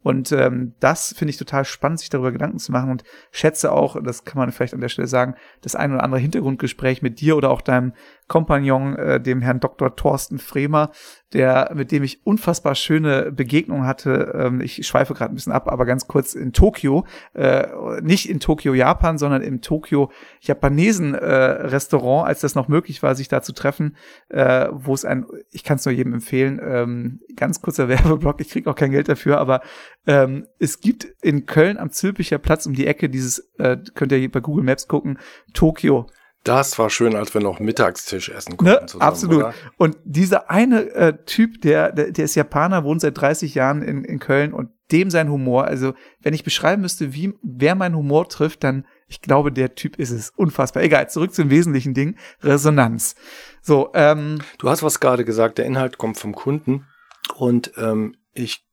Und 0.03 0.33
ähm, 0.33 0.75
das 0.81 1.13
finde 1.13 1.31
ich 1.31 1.37
total 1.37 1.65
spannend, 1.67 2.01
sich 2.01 2.09
darüber 2.09 2.33
Gedanken 2.33 2.59
zu 2.59 2.73
machen 2.73 2.91
und 2.91 3.05
schätze 3.33 3.71
auch, 3.71 4.03
das 4.03 4.25
kann 4.25 4.39
man 4.39 4.51
vielleicht 4.51 4.73
an 4.73 4.81
der 4.81 4.89
Stelle 4.89 5.09
sagen, 5.09 5.35
das 5.61 5.75
ein 5.75 5.93
oder 5.93 6.03
andere 6.03 6.21
Hintergrundgespräch 6.21 7.03
mit 7.03 7.21
dir 7.21 7.37
oder 7.37 7.51
auch 7.51 7.61
deinem 7.61 7.93
Kompagnon, 8.31 8.95
äh, 8.95 9.21
dem 9.21 9.43
Herrn 9.43 9.59
Dr. 9.59 9.97
Thorsten 9.97 10.39
Fremer, 10.39 10.93
der, 11.33 11.73
mit 11.75 11.91
dem 11.91 12.05
ich 12.05 12.25
unfassbar 12.25 12.77
schöne 12.77 13.33
Begegnungen 13.33 13.89
hatte. 13.89 14.33
Ähm, 14.39 14.61
ich 14.61 14.87
schweife 14.87 15.15
gerade 15.15 15.33
ein 15.33 15.35
bisschen 15.35 15.53
ab, 15.53 15.67
aber 15.67 15.85
ganz 15.85 16.07
kurz 16.07 16.35
in 16.35 16.53
Tokio, 16.53 17.05
äh, 17.35 17.67
nicht 18.03 18.31
in 18.31 18.39
Tokio, 18.39 18.73
Japan, 18.73 19.19
sondern 19.19 19.43
im 19.43 19.63
Tokio 19.63 20.13
Japanesen-Restaurant, 20.43 22.25
äh, 22.25 22.29
als 22.29 22.41
das 22.41 22.55
noch 22.55 22.69
möglich 22.69 23.03
war, 23.03 23.17
sich 23.17 23.27
da 23.27 23.43
zu 23.43 23.53
treffen, 23.53 23.97
äh, 24.29 24.69
wo 24.71 24.95
es 24.95 25.05
ein, 25.05 25.27
ich 25.51 25.65
kann 25.65 25.79
es 25.79 25.85
nur 25.85 25.93
jedem 25.93 26.15
empfehlen, 26.15 26.61
ähm, 26.63 27.21
ganz 27.35 27.61
kurzer 27.61 27.89
Werbeblock, 27.89 28.41
ich 28.41 28.51
kriege 28.51 28.71
auch 28.71 28.77
kein 28.77 28.93
Geld 28.93 29.09
dafür, 29.09 29.39
aber 29.39 29.61
ähm, 30.07 30.47
es 30.61 30.79
gibt 30.79 31.05
in 31.21 31.47
Köln 31.47 31.79
am 31.79 31.91
Zülpicher 31.91 32.39
Platz 32.39 32.65
um 32.65 32.75
die 32.75 32.87
Ecke 32.87 33.09
dieses, 33.09 33.51
äh, 33.59 33.77
könnt 33.97 34.13
ihr 34.13 34.31
bei 34.31 34.39
Google 34.39 34.65
Maps 34.65 34.87
gucken, 34.87 35.19
Tokio 35.53 36.07
das 36.45 36.79
war 36.79 36.89
schön, 36.89 37.15
als 37.15 37.35
wir 37.35 37.41
noch 37.41 37.61
Mittagstisch 37.61 38.31
essen 38.31 38.57
konnten. 38.57 38.73
Ne? 38.73 38.87
Zusammen, 38.87 39.03
Absolut. 39.03 39.39
Oder? 39.39 39.55
Und 39.77 39.99
dieser 40.05 40.51
eine 40.51 40.91
äh, 40.91 41.19
Typ, 41.27 41.61
der, 41.61 41.93
der, 41.93 42.13
der 42.13 42.25
ist 42.25 42.35
Japaner, 42.35 42.85
wohnt 42.85 43.03
seit 43.03 43.19
30 43.19 43.55
Jahren 43.55 43.83
in, 43.83 44.05
in 44.05 44.19
Köln 44.19 44.53
und 44.53 44.71
dem 44.91 45.11
sein 45.11 45.31
Humor, 45.31 45.67
also 45.67 45.95
wenn 46.21 46.35
ich 46.35 46.43
beschreiben 46.43 46.83
müsste, 46.83 47.15
wie 47.15 47.35
wer 47.43 47.75
mein 47.75 47.95
Humor 47.95 48.29
trifft, 48.29 48.65
dann 48.65 48.87
ich 49.11 49.21
glaube, 49.21 49.51
der 49.51 49.75
Typ 49.75 49.97
ist 49.97 50.13
es. 50.13 50.31
Unfassbar. 50.31 50.85
Egal, 50.85 51.11
zurück 51.11 51.35
zum 51.35 51.51
wesentlichen 51.51 51.95
Ding. 51.95 52.17
Resonanz. 52.43 53.17
So, 53.61 53.91
ähm. 53.93 54.39
Du 54.59 54.71
hast 54.71 54.85
was 54.85 55.01
gerade 55.01 55.25
gesagt, 55.25 55.59
der 55.59 55.67
Inhalt 55.67 55.99
kommt 55.99 56.17
vom 56.17 56.33
Kunden. 56.33 56.87
Und 57.35 57.73
ähm, 57.77 58.17
ich 58.35 58.65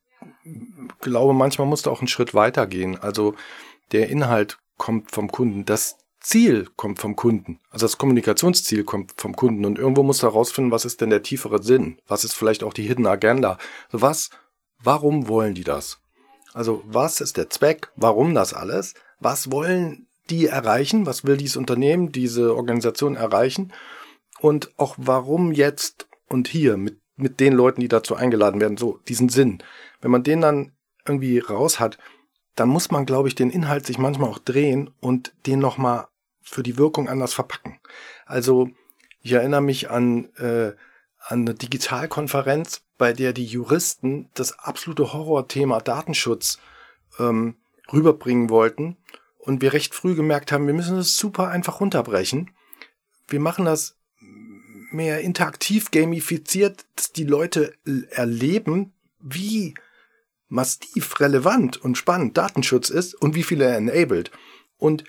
glaube, 1.01 1.33
manchmal 1.33 1.67
musst 1.67 1.88
du 1.88 1.91
auch 1.91 2.01
einen 2.01 2.07
Schritt 2.07 2.36
weiter 2.36 2.67
gehen. 2.67 3.00
Also 3.00 3.33
der 3.91 4.09
Inhalt 4.09 4.59
kommt 4.77 5.12
vom 5.12 5.31
Kunden. 5.31 5.65
Das 5.65 5.97
Ziel 6.27 6.67
kommt 6.75 7.00
vom 7.00 7.15
Kunden. 7.15 7.62
Also 7.69 7.86
das 7.86 7.98
Kommunikationsziel 7.98 8.84
kommt 8.84 9.13
vom 9.15 9.34
Kunden. 9.34 9.63
Und 9.63 9.79
irgendwo 9.79 10.03
musst 10.03 10.24
du 10.24 10.27
herausfinden, 10.27 10.72
was 10.72 10.84
ist 10.84 11.00
denn 11.00 11.10
der 11.10 11.24
tiefere 11.24 11.63
Sinn? 11.63 12.00
Was 12.05 12.25
ist 12.25 12.34
vielleicht 12.34 12.63
auch 12.63 12.74
die 12.74 12.84
Hidden 12.84 13.07
Agenda? 13.07 13.57
Was, 13.91 14.29
warum 14.84 15.29
wollen 15.29 15.53
die 15.53 15.63
das? 15.63 16.01
Also 16.53 16.84
was 16.86 17.22
ist 17.22 17.38
der 17.38 17.50
Zweck? 17.50 17.91
Warum 17.96 18.36
das 18.36 18.53
alles? 18.53 18.93
Was 19.22 19.53
wollen 19.53 20.07
die 20.29 20.48
erreichen? 20.48 21.05
Was 21.05 21.24
will 21.24 21.38
dieses 21.38 21.55
Unternehmen, 21.55 22.12
diese 22.12 22.53
Organisation 22.57 23.15
erreichen? 23.15 23.72
Und 24.41 24.74
auch 24.75 24.96
warum 24.98 25.53
jetzt 25.53 26.10
und 26.27 26.50
hier 26.50 26.75
mit, 26.75 27.00
mit 27.15 27.39
den 27.39 27.53
Leuten, 27.53 27.79
die 27.79 27.88
dazu 27.88 28.15
eingeladen 28.15 28.60
werden, 28.60 28.75
so 28.75 29.00
diesen 29.07 29.29
Sinn. 29.29 29.63
Wenn 30.01 30.12
man 30.12 30.24
den 30.24 30.41
dann 30.41 30.74
irgendwie 31.05 31.39
raus 31.39 31.79
hat, 31.79 31.98
dann 32.55 32.67
muss 32.67 32.91
man, 32.91 33.05
glaube 33.05 33.29
ich, 33.29 33.36
den 33.36 33.50
Inhalt 33.50 33.86
sich 33.86 33.98
manchmal 33.98 34.29
auch 34.29 34.39
drehen 34.39 34.89
und 35.00 35.34
den 35.46 35.60
nochmal 35.60 36.07
für 36.50 36.63
die 36.63 36.77
Wirkung 36.77 37.10
anders 37.10 37.34
verpacken. 37.34 37.80
Also 38.25 38.70
ich 39.22 39.34
erinnere 39.34 39.62
mich 39.62 39.89
an, 39.89 40.30
äh, 40.38 40.74
an 41.20 41.42
eine 41.42 41.54
Digitalkonferenz, 41.54 42.82
bei 42.98 43.13
der 43.13 43.34
die 43.34 43.46
Juristen 43.46 44.30
das 44.34 44.58
absolute 44.58 45.13
Horrorthema 45.13 45.82
Datenschutz 45.82 46.60
ähm, 47.20 47.56
rüberbringen 47.92 48.50
wollten 48.50 48.98
und 49.38 49.62
wir 49.62 49.74
recht 49.74 49.94
früh 49.94 50.16
gemerkt 50.16 50.51
haben, 50.51 50.68
wir 50.68 50.74
müssen 50.74 50.96
das 50.96 51.18
super 51.18 51.50
einfach 51.50 51.82
runterbrechen. 51.82 52.51
Wir 53.27 53.39
machen 53.39 53.66
das 53.66 53.98
mehr 54.92 55.20
interaktiv 55.20 55.92
gamifiziert, 55.92 56.86
dass 56.96 57.12
die 57.12 57.25
Leute 57.25 57.74
erleben, 58.12 58.94
wie 59.20 59.74
massiv 60.48 61.20
relevant 61.20 61.75
und 61.75 61.98
spannend 61.98 62.38
Datenschutz 62.38 62.89
ist 62.89 63.13
und 63.16 63.36
wie 63.36 63.44
viel 63.44 63.62
er 63.62 63.75
enabled. 63.75 64.32
Und 64.77 65.04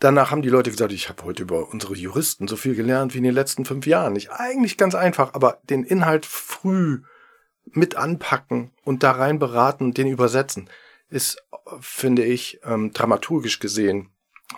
danach 0.00 0.30
haben 0.30 0.42
die 0.42 0.48
Leute 0.48 0.70
gesagt, 0.70 0.92
ich 0.92 1.08
habe 1.08 1.22
heute 1.22 1.42
über 1.44 1.68
unsere 1.68 1.94
Juristen 1.94 2.48
so 2.48 2.56
viel 2.56 2.74
gelernt 2.74 3.14
wie 3.14 3.18
in 3.18 3.24
den 3.24 3.34
letzten 3.34 3.64
fünf 3.64 3.86
Jahren. 3.86 4.14
Nicht 4.14 4.30
eigentlich 4.32 4.76
ganz 4.76 4.94
einfach, 4.94 5.34
aber 5.34 5.60
den 5.62 5.84
Inhalt 5.84 6.26
früh 6.26 7.02
mit 7.72 7.94
anpacken 7.94 8.72
und 8.84 9.02
da 9.02 9.12
rein 9.12 9.38
beraten 9.38 9.84
und 9.84 9.98
den 9.98 10.08
übersetzen, 10.08 10.68
ist, 11.08 11.44
finde 11.80 12.24
ich, 12.24 12.60
ähm, 12.64 12.92
dramaturgisch 12.92 13.60
gesehen 13.60 14.08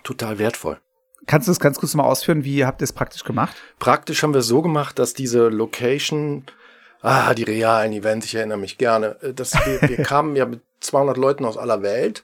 total 0.03 0.39
wertvoll. 0.39 0.79
Kannst 1.25 1.47
du 1.47 1.51
das 1.51 1.59
ganz 1.59 1.79
kurz 1.79 1.93
mal 1.93 2.03
ausführen? 2.03 2.43
Wie 2.43 2.65
habt 2.65 2.81
ihr 2.81 2.85
es 2.85 2.93
praktisch 2.93 3.23
gemacht? 3.23 3.55
Praktisch 3.79 4.23
haben 4.23 4.33
wir 4.33 4.41
so 4.41 4.61
gemacht, 4.61 4.99
dass 4.99 5.13
diese 5.13 5.49
Location, 5.49 6.45
ah, 7.01 7.33
die 7.33 7.43
realen 7.43 7.93
Events, 7.93 8.25
ich 8.25 8.35
erinnere 8.35 8.57
mich 8.57 8.77
gerne, 8.77 9.21
äh, 9.21 9.33
dass 9.33 9.53
wir, 9.53 9.81
wir 9.81 9.97
kamen 10.03 10.35
ja 10.35 10.45
mit 10.45 10.61
200 10.79 11.17
Leuten 11.17 11.45
aus 11.45 11.57
aller 11.57 11.81
Welt, 11.81 12.23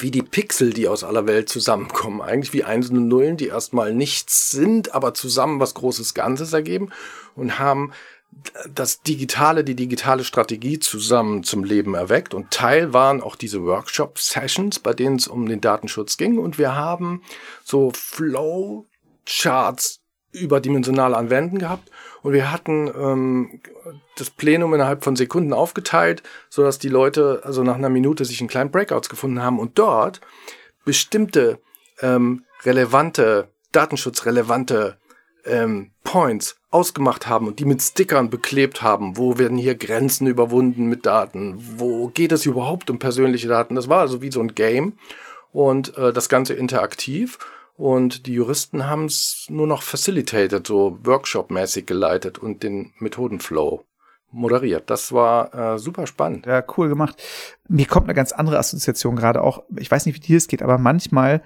wie 0.00 0.10
die 0.10 0.22
Pixel, 0.22 0.72
die 0.72 0.88
aus 0.88 1.04
aller 1.04 1.26
Welt 1.26 1.48
zusammenkommen. 1.48 2.20
Eigentlich 2.20 2.52
wie 2.52 2.64
einzelne 2.64 3.00
Nullen, 3.00 3.36
die 3.36 3.48
erstmal 3.48 3.94
nichts 3.94 4.50
sind, 4.50 4.94
aber 4.94 5.14
zusammen 5.14 5.60
was 5.60 5.74
Großes 5.74 6.14
Ganzes 6.14 6.52
ergeben 6.52 6.90
und 7.34 7.58
haben 7.58 7.92
das 8.68 9.02
Digitale, 9.02 9.64
die 9.64 9.74
digitale 9.74 10.24
Strategie 10.24 10.78
zusammen 10.78 11.42
zum 11.42 11.64
Leben 11.64 11.94
erweckt. 11.94 12.34
Und 12.34 12.50
Teil 12.50 12.92
waren 12.92 13.22
auch 13.22 13.36
diese 13.36 13.62
Workshop-Sessions, 13.62 14.78
bei 14.78 14.94
denen 14.94 15.16
es 15.16 15.28
um 15.28 15.46
den 15.46 15.60
Datenschutz 15.60 16.16
ging. 16.16 16.38
Und 16.38 16.58
wir 16.58 16.74
haben 16.74 17.22
so 17.64 17.92
Flow-Charts 17.94 20.01
überdimensional 20.32 21.14
anwenden 21.14 21.58
gehabt. 21.58 21.90
Und 22.22 22.32
wir 22.32 22.50
hatten 22.50 22.88
ähm, 22.88 23.60
das 24.16 24.30
Plenum 24.30 24.74
innerhalb 24.74 25.04
von 25.04 25.16
Sekunden 25.16 25.52
aufgeteilt, 25.52 26.22
so 26.48 26.62
dass 26.62 26.78
die 26.78 26.88
Leute 26.88 27.42
also 27.44 27.62
nach 27.62 27.76
einer 27.76 27.88
Minute 27.88 28.24
sich 28.24 28.40
in 28.40 28.48
kleinen 28.48 28.70
Breakouts 28.70 29.08
gefunden 29.08 29.42
haben 29.42 29.58
und 29.58 29.78
dort 29.78 30.20
bestimmte 30.84 31.58
ähm, 32.00 32.44
relevante, 32.64 33.48
datenschutzrelevante 33.72 34.98
ähm, 35.44 35.90
Points 36.04 36.56
ausgemacht 36.70 37.26
haben 37.26 37.46
und 37.46 37.58
die 37.58 37.64
mit 37.64 37.82
Stickern 37.82 38.30
beklebt 38.30 38.82
haben, 38.82 39.16
wo 39.16 39.38
werden 39.38 39.58
hier 39.58 39.74
Grenzen 39.74 40.26
überwunden 40.26 40.86
mit 40.86 41.04
Daten, 41.04 41.56
wo 41.76 42.08
geht 42.08 42.32
es 42.32 42.46
überhaupt 42.46 42.90
um 42.90 42.98
persönliche 42.98 43.48
Daten. 43.48 43.74
Das 43.74 43.88
war 43.88 44.00
also 44.00 44.22
wie 44.22 44.32
so 44.32 44.40
ein 44.40 44.54
Game 44.54 44.94
und 45.52 45.96
äh, 45.98 46.12
das 46.12 46.28
Ganze 46.28 46.54
interaktiv. 46.54 47.38
Und 47.74 48.26
die 48.26 48.34
Juristen 48.34 48.86
haben 48.86 49.06
es 49.06 49.46
nur 49.48 49.66
noch 49.66 49.82
facilitated, 49.82 50.66
so 50.66 50.98
Workshop-mäßig 51.02 51.86
geleitet 51.86 52.38
und 52.38 52.62
den 52.62 52.92
Methodenflow 52.98 53.84
moderiert. 54.30 54.90
Das 54.90 55.12
war 55.12 55.54
äh, 55.54 55.78
super 55.78 56.06
spannend. 56.06 56.46
Ja, 56.46 56.64
cool 56.76 56.88
gemacht. 56.88 57.22
Mir 57.68 57.86
kommt 57.86 58.06
eine 58.06 58.14
ganz 58.14 58.32
andere 58.32 58.58
Assoziation 58.58 59.16
gerade 59.16 59.42
auch. 59.42 59.62
Ich 59.78 59.90
weiß 59.90 60.06
nicht, 60.06 60.16
wie 60.16 60.20
dir 60.20 60.36
es 60.36 60.48
geht, 60.48 60.62
aber 60.62 60.78
manchmal, 60.78 61.42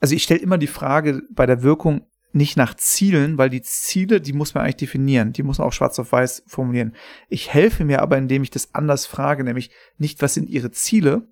also 0.00 0.14
ich 0.14 0.22
stelle 0.22 0.40
immer 0.40 0.58
die 0.58 0.66
Frage 0.66 1.22
bei 1.30 1.46
der 1.46 1.62
Wirkung, 1.62 2.06
nicht 2.32 2.56
nach 2.56 2.74
Zielen, 2.74 3.38
weil 3.38 3.50
die 3.50 3.62
Ziele, 3.62 4.20
die 4.20 4.32
muss 4.32 4.54
man 4.54 4.62
eigentlich 4.62 4.76
definieren, 4.76 5.32
die 5.32 5.42
muss 5.42 5.58
man 5.58 5.66
auch 5.66 5.72
schwarz 5.72 5.98
auf 5.98 6.12
weiß 6.12 6.44
formulieren. 6.46 6.94
Ich 7.28 7.52
helfe 7.52 7.84
mir 7.84 8.02
aber, 8.02 8.18
indem 8.18 8.42
ich 8.42 8.50
das 8.50 8.72
anders 8.72 9.06
frage, 9.06 9.42
nämlich 9.42 9.70
nicht, 9.98 10.22
was 10.22 10.34
sind 10.34 10.48
ihre 10.48 10.70
Ziele, 10.70 11.26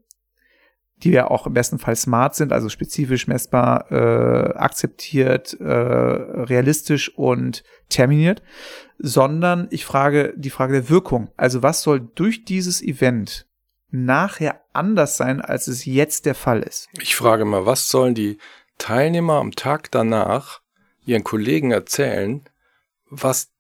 die 1.03 1.11
ja 1.11 1.31
auch 1.31 1.47
im 1.47 1.55
besten 1.55 1.79
Fall 1.79 1.97
smart 1.97 2.35
sind, 2.35 2.53
also 2.53 2.69
spezifisch 2.69 3.29
messbar, 3.29 3.91
äh, 3.91 4.55
akzeptiert, 4.55 5.59
äh, 5.61 5.65
realistisch 5.65 7.17
und 7.17 7.63
terminiert, 7.89 8.43
sondern 8.99 9.69
ich 9.71 9.85
frage 9.85 10.35
die 10.37 10.51
Frage 10.51 10.73
der 10.75 10.91
Wirkung. 10.91 11.31
Also 11.37 11.63
was 11.63 11.83
soll 11.83 12.01
durch 12.01 12.45
dieses 12.45 12.83
Event 12.83 13.47
nachher 13.91 14.61
anders 14.73 15.17
sein, 15.17 15.41
als 15.41 15.69
es 15.69 15.85
jetzt 15.85 16.27
der 16.27 16.35
Fall 16.35 16.63
ist? 16.63 16.89
Ich 17.01 17.17
frage 17.17 17.45
mal, 17.45 17.65
was 17.65 17.89
sollen 17.89 18.15
die 18.15 18.39
Teilnehmer 18.77 19.35
am 19.35 19.53
Tag 19.53 19.91
danach 19.91 20.61
ihren 21.05 21.25
Kollegen 21.25 21.71
erzählen, 21.71 22.43
was 23.09 23.51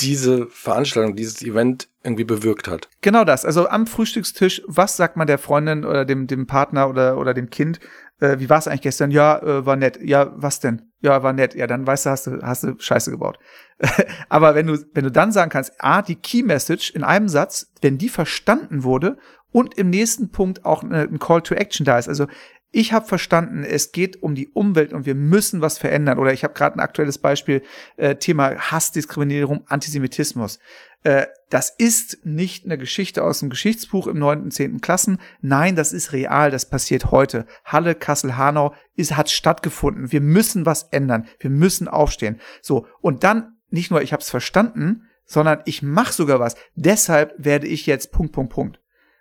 diese 0.00 0.46
Veranstaltung, 0.48 1.16
dieses 1.16 1.42
Event 1.42 1.88
irgendwie 2.02 2.24
bewirkt 2.24 2.68
hat. 2.68 2.88
Genau 3.00 3.24
das. 3.24 3.44
Also 3.44 3.68
am 3.68 3.86
Frühstückstisch, 3.86 4.62
was 4.66 4.96
sagt 4.96 5.16
man 5.16 5.26
der 5.26 5.38
Freundin 5.38 5.84
oder 5.84 6.04
dem, 6.04 6.26
dem 6.26 6.46
Partner 6.46 6.88
oder, 6.88 7.16
oder 7.18 7.32
dem 7.32 7.50
Kind? 7.50 7.80
Äh, 8.20 8.38
wie 8.38 8.50
war 8.50 8.58
es 8.58 8.68
eigentlich 8.68 8.82
gestern? 8.82 9.10
Ja, 9.10 9.38
äh, 9.38 9.66
war 9.66 9.76
nett. 9.76 9.98
Ja, 10.02 10.32
was 10.36 10.60
denn? 10.60 10.90
Ja, 11.00 11.22
war 11.22 11.32
nett. 11.32 11.54
Ja, 11.54 11.66
dann 11.66 11.86
weißt 11.86 12.06
du, 12.06 12.10
hast 12.10 12.26
du, 12.26 12.42
hast 12.42 12.64
du 12.64 12.74
Scheiße 12.78 13.10
gebaut. 13.10 13.38
Aber 14.28 14.54
wenn 14.54 14.66
du, 14.66 14.78
wenn 14.92 15.04
du 15.04 15.10
dann 15.10 15.32
sagen 15.32 15.50
kannst, 15.50 15.72
ah, 15.78 16.02
die 16.02 16.16
Key 16.16 16.42
Message 16.42 16.90
in 16.90 17.04
einem 17.04 17.28
Satz, 17.28 17.72
wenn 17.80 17.98
die 17.98 18.08
verstanden 18.08 18.82
wurde 18.82 19.16
und 19.50 19.74
im 19.78 19.90
nächsten 19.90 20.30
Punkt 20.30 20.64
auch 20.64 20.82
ein 20.82 21.18
Call 21.18 21.42
to 21.42 21.54
Action 21.54 21.84
da 21.84 21.98
ist. 21.98 22.08
Also 22.08 22.26
ich 22.74 22.92
habe 22.92 23.06
verstanden, 23.06 23.62
es 23.62 23.92
geht 23.92 24.22
um 24.22 24.34
die 24.34 24.48
Umwelt 24.48 24.92
und 24.92 25.06
wir 25.06 25.14
müssen 25.14 25.60
was 25.60 25.78
verändern. 25.78 26.18
Oder 26.18 26.32
ich 26.32 26.42
habe 26.42 26.54
gerade 26.54 26.76
ein 26.76 26.80
aktuelles 26.80 27.18
Beispiel, 27.18 27.62
äh, 27.96 28.16
Thema 28.16 28.56
Hassdiskriminierung, 28.56 29.64
Antisemitismus. 29.68 30.58
Äh, 31.04 31.26
das 31.50 31.70
ist 31.70 32.26
nicht 32.26 32.64
eine 32.64 32.76
Geschichte 32.76 33.22
aus 33.22 33.38
dem 33.38 33.50
Geschichtsbuch 33.50 34.08
im 34.08 34.18
neunten, 34.18 34.50
zehnten 34.50 34.80
Klassen. 34.80 35.20
Nein, 35.40 35.76
das 35.76 35.92
ist 35.92 36.12
real, 36.12 36.50
das 36.50 36.68
passiert 36.68 37.12
heute. 37.12 37.46
Halle, 37.64 37.94
Kassel, 37.94 38.36
Hanau 38.36 38.74
ist, 38.96 39.16
hat 39.16 39.30
stattgefunden. 39.30 40.10
Wir 40.10 40.20
müssen 40.20 40.66
was 40.66 40.88
ändern. 40.90 41.28
Wir 41.38 41.50
müssen 41.50 41.86
aufstehen. 41.86 42.40
So, 42.60 42.88
und 43.00 43.22
dann 43.22 43.56
nicht 43.70 43.92
nur, 43.92 44.02
ich 44.02 44.12
habe 44.12 44.22
es 44.22 44.30
verstanden, 44.30 45.02
sondern 45.24 45.62
ich 45.64 45.82
mache 45.82 46.12
sogar 46.12 46.40
was. 46.40 46.56
Deshalb 46.74 47.34
werde 47.38 47.68
ich 47.68 47.86
jetzt 47.86 48.10
Punkt, 48.10 48.32
Punkt, 48.32 48.52
Punkt. 48.52 48.80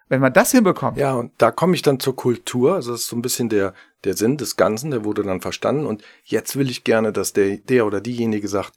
Wenn 0.10 0.22
man 0.22 0.34
das 0.34 0.52
hinbekommt. 0.52 0.98
Ja, 0.98 1.14
und 1.14 1.32
da 1.38 1.52
komme 1.52 1.76
ich 1.76 1.82
dann 1.82 2.00
zur 2.00 2.16
Kultur. 2.16 2.76
Also 2.76 2.92
das 2.92 3.02
ist 3.02 3.08
so 3.08 3.16
ein 3.16 3.22
bisschen 3.22 3.50
der, 3.50 3.74
der 4.04 4.16
Sinn 4.16 4.38
des 4.38 4.58
Ganzen, 4.58 4.92
der 4.92 5.06
wurde 5.06 5.24
dann 5.24 5.42
verstanden. 5.42 5.86
Und 5.86 6.04
jetzt 6.24 6.56
will 6.56 6.70
ich 6.70 6.84
gerne, 6.84 7.14
dass 7.14 7.34
der, 7.34 7.58
der 7.58 7.86
oder 7.86 8.02
diejenige 8.02 8.48
sagt, 8.48 8.74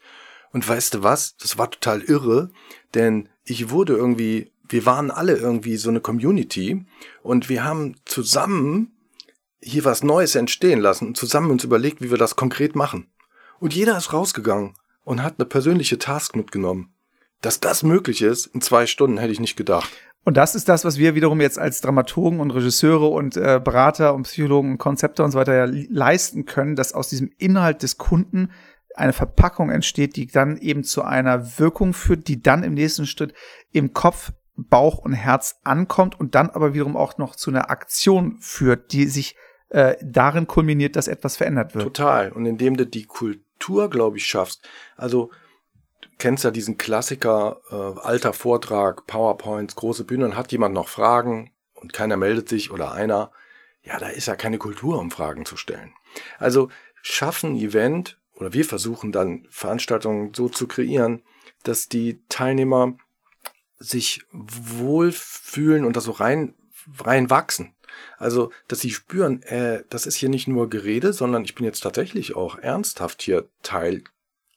und 0.53 0.67
weißt 0.67 0.95
du 0.95 1.03
was? 1.03 1.37
Das 1.37 1.59
war 1.59 1.71
total 1.71 2.03
irre, 2.03 2.51
denn 2.95 3.29
ich 3.45 3.71
wurde 3.71 3.95
irgendwie, 3.95 4.53
wir 4.69 4.87
waren 4.87 5.11
alle 5.11 5.37
irgendwie 5.37 5.77
so 5.77 5.91
eine 5.91 6.01
Community 6.01 6.87
und 7.23 7.49
wir 7.49 7.65
haben 7.65 7.97
zusammen 8.05 8.97
hier 9.61 9.85
was 9.85 10.03
Neues 10.03 10.35
entstehen 10.35 10.81
lassen 10.81 11.09
und 11.09 11.17
zusammen 11.17 11.51
uns 11.51 11.65
überlegt, 11.65 12.01
wie 12.01 12.11
wir 12.11 12.19
das 12.19 12.37
konkret 12.37 12.75
machen. 12.77 13.09
Und 13.59 13.75
jeder 13.75 13.97
ist 13.99 14.13
rausgegangen 14.13 14.75
und 15.05 15.23
hat 15.23 15.35
eine 15.39 15.47
persönliche 15.47 15.99
Task 15.99 16.37
mitgenommen. 16.37 16.95
Dass 17.43 17.61
das 17.61 17.83
möglich 17.83 18.23
ist, 18.23 18.47
in 18.47 18.61
zwei 18.61 18.87
Stunden 18.87 19.19
hätte 19.19 19.33
ich 19.33 19.41
nicht 19.41 19.57
gedacht. 19.57 19.91
Und 20.27 20.37
das 20.37 20.57
ist 20.57 20.69
das, 20.69 20.85
was 20.85 20.99
wir 20.99 21.15
wiederum 21.15 21.41
jetzt 21.41 21.57
als 21.57 21.81
Dramaturgen 21.81 22.41
und 22.41 22.51
Regisseure 22.51 23.07
und 23.07 23.37
äh, 23.37 23.61
Berater 23.63 24.13
und 24.13 24.25
Psychologen 24.25 24.73
und 24.73 24.79
Konzepte 24.79 25.23
und 25.23 25.31
so 25.31 25.39
weiter 25.39 25.55
ja 25.55 25.69
leisten 25.89 26.47
können, 26.47 26.75
dass 26.75 26.93
aus 26.93 27.07
diesem 27.07 27.31
Inhalt 27.39 27.85
des 27.85 27.97
Kunden 27.97 28.51
eine 28.97 29.13
Verpackung 29.13 29.71
entsteht, 29.71 30.17
die 30.17 30.27
dann 30.27 30.57
eben 30.57 30.83
zu 30.83 31.03
einer 31.03 31.61
Wirkung 31.61 31.95
führt, 31.95 32.27
die 32.27 32.43
dann 32.43 32.65
im 32.65 32.75
nächsten 32.75 33.07
Schritt 33.07 33.35
im 33.71 33.93
Kopf, 33.93 34.33
Bauch 34.57 34.99
und 34.99 35.13
Herz 35.13 35.61
ankommt 35.63 36.19
und 36.19 36.35
dann 36.35 36.51
aber 36.51 36.75
wiederum 36.75 36.97
auch 36.97 37.19
noch 37.19 37.37
zu 37.37 37.51
einer 37.51 37.71
Aktion 37.71 38.39
führt, 38.41 38.93
die 38.93 39.07
sich 39.07 39.37
äh, 39.69 39.95
darin 40.03 40.49
kulminiert, 40.49 40.97
dass 40.97 41.07
etwas 41.07 41.37
verändert 41.37 41.77
wird. 41.77 41.85
Total. 41.85 42.33
Und 42.33 42.47
indem 42.47 42.77
du 42.77 42.85
die 42.85 43.05
Kultur, 43.05 43.89
glaube 43.91 44.17
ich, 44.17 44.27
schaffst. 44.27 44.69
Also 44.97 45.31
kennst 46.19 46.45
ja 46.45 46.51
diesen 46.51 46.79
Klassiker, 46.79 47.61
äh, 47.71 48.01
alter 48.01 48.33
Vortrag, 48.33 49.07
PowerPoints, 49.07 49.77
große 49.77 50.05
Bühne 50.05 50.25
und 50.27 50.37
hat 50.37 50.53
jemand 50.53 50.75
noch 50.75 50.89
Fragen 50.89 51.51
und 51.75 51.93
keiner 51.93 52.17
meldet 52.17 52.49
sich 52.49 52.71
oder 52.71 52.93
einer. 52.93 53.31
Ja, 53.83 53.99
da 53.99 54.09
ist 54.09 54.27
ja 54.27 54.37
keine 54.37 54.59
Kultur, 54.59 54.99
um 54.99 55.11
Fragen 55.11 55.45
zu 55.47 55.57
stellen. 55.57 55.93
Also 56.39 56.71
schaffen 57.03 57.57
Event 57.57 58.19
oder 58.35 58.53
wir 58.53 58.65
versuchen 58.65 59.13
dann 59.13 59.47
Veranstaltungen 59.51 60.35
so 60.35 60.49
zu 60.49 60.67
kreieren, 60.67 61.23
dass 61.63 61.89
die 61.89 62.21
Teilnehmer 62.29 62.97
sich 63.79 64.23
wohlfühlen 64.33 65.85
und 65.85 65.97
da 65.97 66.01
so 66.01 66.13
rein, 66.13 66.55
rein 66.99 67.31
wachsen. 67.31 67.75
Also, 68.19 68.51
dass 68.69 68.81
sie 68.81 68.91
spüren, 68.91 69.43
äh, 69.43 69.85
das 69.89 70.07
ist 70.07 70.17
hier 70.17 70.29
nicht 70.29 70.49
nur 70.49 70.69
Gerede, 70.69 71.13
sondern 71.13 71.45
ich 71.45 71.55
bin 71.55 71.65
jetzt 71.65 71.81
tatsächlich 71.81 72.37
auch 72.37 72.59
ernsthaft 72.59 73.23
hier 73.23 73.49
Teil 73.63 74.03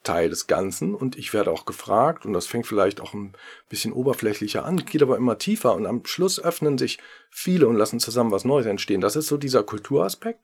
Teil 0.04 0.30
des 0.30 0.48
Ganzen 0.48 0.96
und 0.96 1.18
ich 1.18 1.34
werde 1.34 1.52
auch 1.52 1.66
gefragt 1.66 2.26
und 2.26 2.34
das 2.34 2.48
fängt 2.48 2.68
vielleicht 2.68 3.02
auch 3.02 3.14
ein 3.14 3.34
bisschen 3.68 3.92
oberflächlicher 3.92 4.64
an, 4.64 4.86
geht 4.86 5.02
aber 5.02 5.18
immer 5.18 5.38
tiefer 5.38 5.74
und 5.76 5.86
am 5.86 6.06
Schluss 6.06 6.40
öffnen 6.40 6.78
sich 6.78 7.00
viele 7.30 7.68
und 7.68 7.76
lassen 7.76 8.00
zusammen 8.00 8.32
was 8.32 8.46
Neues 8.46 8.66
entstehen. 8.66 9.02
Das 9.02 9.16
ist 9.16 9.28
so 9.28 9.38
dieser 9.38 9.64
Kulturaspekt. 9.64 10.40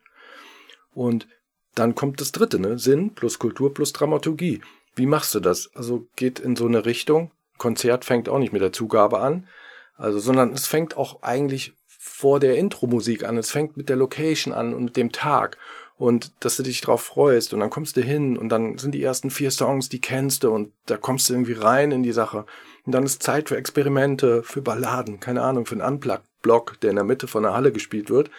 Und 0.94 1.28
dann 1.74 1.96
kommt 1.96 2.22
das 2.22 2.32
dritte, 2.32 2.60
ne? 2.60 2.80
Sinn 2.80 3.14
plus 3.16 3.40
Kultur 3.40 3.74
plus 3.74 3.94
Dramaturgie. 3.94 4.62
Wie 4.96 5.06
machst 5.06 5.36
du 5.36 5.40
das? 5.40 5.70
Also 5.76 6.08
geht 6.16 6.40
in 6.40 6.56
so 6.56 6.66
eine 6.66 6.86
Richtung. 6.86 7.32
Konzert 7.58 8.06
fängt 8.06 8.30
auch 8.30 8.40
nicht 8.40 8.54
mit 8.54 8.62
der 8.62 8.74
Zugabe 8.74 9.20
an, 9.20 9.48
also 9.96 10.20
sondern 10.20 10.52
es 10.52 10.68
fängt 10.68 10.98
auch 10.98 11.22
eigentlich 11.22 11.74
vor 11.88 12.40
der 12.40 12.58
Intro-Musik 12.58 13.24
an. 13.24 13.38
Es 13.38 13.52
fängt 13.52 13.78
mit 13.78 13.90
der 13.90 13.96
Location 13.96 14.54
an 14.54 14.74
und 14.74 14.86
mit 14.86 14.98
dem 14.98 15.12
Tag 15.12 15.58
und 15.98 16.32
dass 16.42 16.58
du 16.58 16.64
dich 16.64 16.82
drauf 16.82 17.02
freust 17.02 17.54
und 17.54 17.62
dann 17.62 17.70
kommst 17.70 17.96
du 17.96 18.02
hin 18.02 18.38
und 18.38 18.50
dann 18.50 18.78
sind 18.78 18.92
die 18.92 19.04
ersten 19.04 19.32
vier 19.32 19.52
Songs, 19.52 19.88
die 19.90 20.02
kennst 20.02 20.44
du 20.44 20.52
und 20.52 20.74
da 20.88 20.98
kommst 20.98 21.30
du 21.30 21.34
irgendwie 21.34 21.54
rein 21.54 21.92
in 21.92 22.04
die 22.04 22.12
Sache. 22.12 22.46
Und 22.86 22.92
dann 22.92 23.04
ist 23.04 23.24
Zeit 23.24 23.50
für 23.50 23.58
Experimente, 23.58 24.44
für 24.44 24.62
Balladen, 24.62 25.20
keine 25.20 25.42
Ahnung, 25.42 25.66
für 25.66 25.76
einen 25.76 25.94
Unplugged-Block, 25.94 26.80
der 26.82 26.90
in 26.92 26.98
der 26.98 27.06
Mitte 27.06 27.28
von 27.28 27.44
der 27.44 27.54
Halle 27.54 27.72
gespielt 27.72 28.10
wird. 28.10 28.30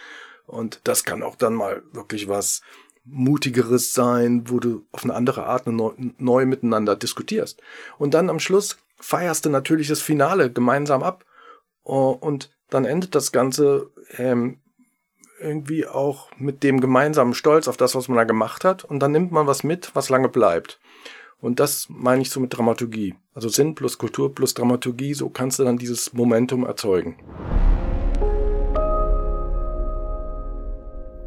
Und 0.45 0.81
das 0.83 1.03
kann 1.03 1.23
auch 1.23 1.35
dann 1.35 1.53
mal 1.53 1.83
wirklich 1.91 2.29
was 2.29 2.61
Mutigeres 3.03 3.93
sein, 3.93 4.49
wo 4.49 4.59
du 4.59 4.85
auf 4.91 5.03
eine 5.03 5.15
andere 5.15 5.45
Art 5.45 5.67
neu, 5.67 5.93
neu 6.17 6.45
miteinander 6.45 6.95
diskutierst. 6.95 7.61
Und 7.97 8.13
dann 8.13 8.29
am 8.29 8.39
Schluss 8.39 8.77
feierst 8.97 9.45
du 9.45 9.49
natürlich 9.49 9.87
das 9.87 10.01
Finale 10.01 10.51
gemeinsam 10.51 11.03
ab. 11.03 11.25
Und 11.83 12.51
dann 12.69 12.85
endet 12.85 13.15
das 13.15 13.31
Ganze 13.31 13.89
ähm, 14.17 14.59
irgendwie 15.39 15.87
auch 15.87 16.29
mit 16.37 16.63
dem 16.63 16.81
gemeinsamen 16.81 17.33
Stolz 17.33 17.67
auf 17.67 17.77
das, 17.77 17.95
was 17.95 18.07
man 18.07 18.17
da 18.17 18.23
gemacht 18.23 18.63
hat. 18.63 18.83
Und 18.83 18.99
dann 18.99 19.11
nimmt 19.11 19.31
man 19.31 19.47
was 19.47 19.63
mit, 19.63 19.91
was 19.93 20.09
lange 20.09 20.29
bleibt. 20.29 20.79
Und 21.39 21.59
das 21.59 21.87
meine 21.89 22.21
ich 22.21 22.31
so 22.31 22.39
mit 22.39 22.57
Dramaturgie. 22.57 23.15
Also 23.33 23.49
Sinn 23.49 23.75
plus 23.75 23.97
Kultur 23.97 24.33
plus 24.33 24.53
Dramaturgie, 24.55 25.13
so 25.13 25.29
kannst 25.29 25.59
du 25.59 25.63
dann 25.63 25.77
dieses 25.77 26.13
Momentum 26.13 26.65
erzeugen. 26.65 27.17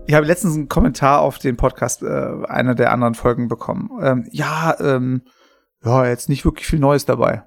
Ich 0.07 0.15
habe 0.15 0.27
letztens 0.27 0.57
einen 0.57 0.69
Kommentar 0.69 1.21
auf 1.21 1.39
den 1.39 1.57
Podcast 1.57 2.03
äh, 2.03 2.33
einer 2.49 2.75
der 2.75 2.93
anderen 2.93 3.15
Folgen 3.15 3.47
bekommen. 3.47 3.91
Ähm, 4.03 4.29
ja, 4.33 4.77
ähm, 4.81 5.23
ja, 5.85 6.05
jetzt 6.07 6.29
nicht 6.29 6.45
wirklich 6.45 6.67
viel 6.67 6.81
Neues 6.81 7.05
dabei. 7.05 7.45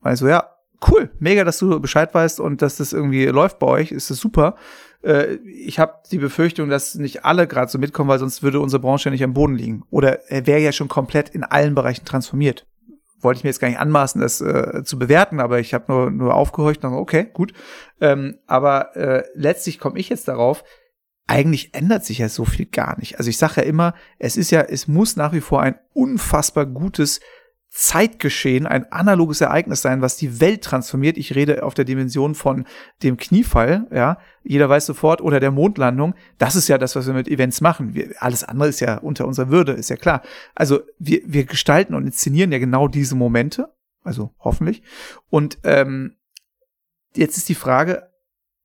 Also 0.00 0.26
ja, 0.26 0.50
cool, 0.90 1.10
mega, 1.20 1.44
dass 1.44 1.58
du 1.58 1.78
Bescheid 1.80 2.12
weißt 2.12 2.40
und 2.40 2.62
dass 2.62 2.78
das 2.78 2.92
irgendwie 2.92 3.26
läuft 3.26 3.60
bei 3.60 3.66
euch, 3.68 3.92
ist 3.92 4.10
das 4.10 4.18
super. 4.18 4.56
Äh, 5.06 5.36
ich 5.46 5.78
habe 5.78 5.94
die 6.10 6.18
Befürchtung, 6.18 6.68
dass 6.68 6.96
nicht 6.96 7.24
alle 7.24 7.46
gerade 7.46 7.70
so 7.70 7.78
mitkommen, 7.78 8.10
weil 8.10 8.18
sonst 8.18 8.42
würde 8.42 8.60
unsere 8.60 8.80
Branche 8.80 9.08
ja 9.08 9.12
nicht 9.12 9.24
am 9.24 9.34
Boden 9.34 9.54
liegen. 9.54 9.84
Oder 9.90 10.30
er 10.30 10.46
wäre 10.46 10.60
ja 10.60 10.72
schon 10.72 10.88
komplett 10.88 11.28
in 11.28 11.44
allen 11.44 11.74
Bereichen 11.74 12.04
transformiert. 12.04 12.66
Wollte 13.20 13.38
ich 13.38 13.44
mir 13.44 13.50
jetzt 13.50 13.60
gar 13.60 13.68
nicht 13.68 13.80
anmaßen, 13.80 14.20
das 14.20 14.40
äh, 14.40 14.82
zu 14.84 14.98
bewerten, 14.98 15.40
aber 15.40 15.60
ich 15.60 15.72
habe 15.72 15.90
nur, 15.90 16.10
nur 16.10 16.34
aufgehorcht 16.34 16.84
und 16.84 16.92
okay, 16.92 17.28
gut. 17.32 17.52
Ähm, 18.00 18.38
aber 18.46 18.96
äh, 18.96 19.24
letztlich 19.34 19.78
komme 19.78 19.98
ich 19.98 20.08
jetzt 20.08 20.28
darauf, 20.28 20.64
eigentlich 21.28 21.74
ändert 21.74 22.04
sich 22.04 22.18
ja 22.18 22.28
so 22.28 22.44
viel 22.44 22.66
gar 22.66 22.98
nicht. 22.98 23.18
Also 23.18 23.30
ich 23.30 23.38
sage 23.38 23.54
ja 23.56 23.62
immer, 23.62 23.94
es 24.18 24.36
ist 24.36 24.50
ja, 24.50 24.60
es 24.60 24.86
muss 24.86 25.16
nach 25.16 25.32
wie 25.32 25.40
vor 25.40 25.60
ein 25.60 25.78
unfassbar 25.92 26.66
gutes 26.66 27.20
Zeitgeschehen, 27.78 28.66
ein 28.66 28.90
analoges 28.90 29.42
Ereignis 29.42 29.82
sein, 29.82 30.00
was 30.00 30.16
die 30.16 30.40
Welt 30.40 30.64
transformiert. 30.64 31.18
Ich 31.18 31.34
rede 31.34 31.62
auf 31.62 31.74
der 31.74 31.84
Dimension 31.84 32.34
von 32.34 32.64
dem 33.02 33.18
Kniefall, 33.18 33.86
ja. 33.92 34.16
Jeder 34.42 34.70
weiß 34.70 34.86
sofort, 34.86 35.20
oder 35.20 35.40
der 35.40 35.50
Mondlandung. 35.50 36.14
Das 36.38 36.56
ist 36.56 36.68
ja 36.68 36.78
das, 36.78 36.96
was 36.96 37.06
wir 37.06 37.12
mit 37.12 37.28
Events 37.28 37.60
machen. 37.60 37.94
Wir, 37.94 38.14
alles 38.20 38.44
andere 38.44 38.70
ist 38.70 38.80
ja 38.80 38.96
unter 38.96 39.26
unserer 39.26 39.50
Würde, 39.50 39.72
ist 39.72 39.90
ja 39.90 39.96
klar. 39.96 40.22
Also 40.54 40.80
wir, 40.98 41.20
wir 41.26 41.44
gestalten 41.44 41.94
und 41.94 42.06
inszenieren 42.06 42.50
ja 42.50 42.58
genau 42.58 42.88
diese 42.88 43.14
Momente. 43.14 43.68
Also 44.02 44.32
hoffentlich. 44.38 44.82
Und 45.28 45.58
ähm, 45.62 46.16
jetzt 47.14 47.36
ist 47.36 47.50
die 47.50 47.54
Frage, 47.54 48.10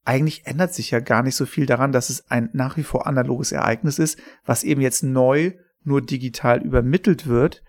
eigentlich 0.06 0.47
ändert 0.47 0.74
sich 0.74 0.91
ja 0.91 1.02
gar 1.02 1.21
nicht 1.21 1.36
so 1.36 1.45
viel 1.45 1.65
daran, 1.65 1.91
dass 1.91 2.10
es 2.10 2.32
ein 2.32 2.50
nach 2.54 2.78
wie 2.78 2.84
vor 2.84 3.08
analoges 3.08 3.52
Ereignis 3.52 4.00
ist, 4.00 4.17
was 4.45 4.63
eben 4.63 4.80
jetzt 4.80 5.04
neu 5.04 5.52
nur 5.84 6.02
digital 6.02 6.62
übermittelt 6.62 7.28
wird 7.28 7.62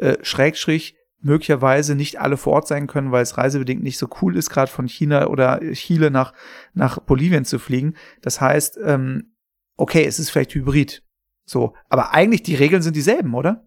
äh, 0.00 0.16
Schrägstrich 0.22 0.96
möglicherweise 1.22 1.94
nicht 1.94 2.20
alle 2.20 2.36
vor 2.36 2.54
Ort 2.54 2.68
sein 2.68 2.86
können, 2.86 3.12
weil 3.12 3.22
es 3.22 3.36
reisebedingt 3.36 3.82
nicht 3.82 3.98
so 3.98 4.08
cool 4.22 4.36
ist, 4.36 4.50
gerade 4.50 4.70
von 4.70 4.88
China 4.88 5.26
oder 5.28 5.60
Chile 5.72 6.10
nach, 6.10 6.32
nach 6.72 6.98
Bolivien 6.98 7.44
zu 7.44 7.58
fliegen. 7.58 7.94
Das 8.22 8.40
heißt, 8.40 8.78
ähm, 8.82 9.34
okay, 9.76 10.04
es 10.04 10.18
ist 10.18 10.30
vielleicht 10.30 10.54
hybrid. 10.54 11.02
So, 11.44 11.74
aber 11.88 12.12
eigentlich 12.12 12.42
die 12.42 12.54
Regeln 12.54 12.82
sind 12.82 12.96
dieselben, 12.96 13.34
oder? 13.34 13.66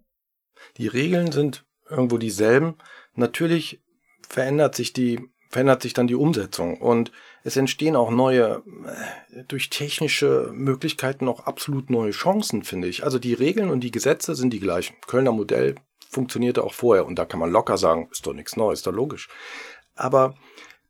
Die 0.77 0.87
Regeln 0.87 1.31
sind 1.31 1.65
irgendwo 1.89 2.17
dieselben. 2.17 2.75
Natürlich 3.13 3.83
verändert 4.27 4.75
sich 4.75 4.93
die, 4.93 5.19
verändert 5.49 5.83
sich 5.83 5.93
dann 5.93 6.07
die 6.07 6.15
Umsetzung 6.15 6.81
und 6.81 7.11
es 7.43 7.57
entstehen 7.57 7.95
auch 7.95 8.09
neue, 8.09 8.63
äh, 9.33 9.43
durch 9.47 9.69
technische 9.69 10.49
Möglichkeiten 10.53 11.27
auch 11.27 11.41
absolut 11.41 11.89
neue 11.89 12.11
Chancen, 12.11 12.63
finde 12.63 12.87
ich. 12.87 13.03
Also 13.03 13.19
die 13.19 13.33
Regeln 13.33 13.69
und 13.69 13.81
die 13.81 13.91
Gesetze 13.91 14.33
sind 14.33 14.51
die 14.53 14.61
gleichen. 14.61 14.95
Kölner 15.05 15.33
Modell 15.33 15.75
funktionierte 16.13 16.63
auch 16.63 16.73
vorher. 16.73 17.05
Und 17.05 17.17
da 17.17 17.25
kann 17.25 17.39
man 17.39 17.51
locker 17.51 17.77
sagen, 17.77 18.07
ist 18.11 18.25
doch 18.25 18.33
nichts 18.33 18.55
Neues, 18.55 18.79
ist 18.79 18.87
doch 18.87 18.93
logisch. 18.93 19.29
Aber 19.95 20.35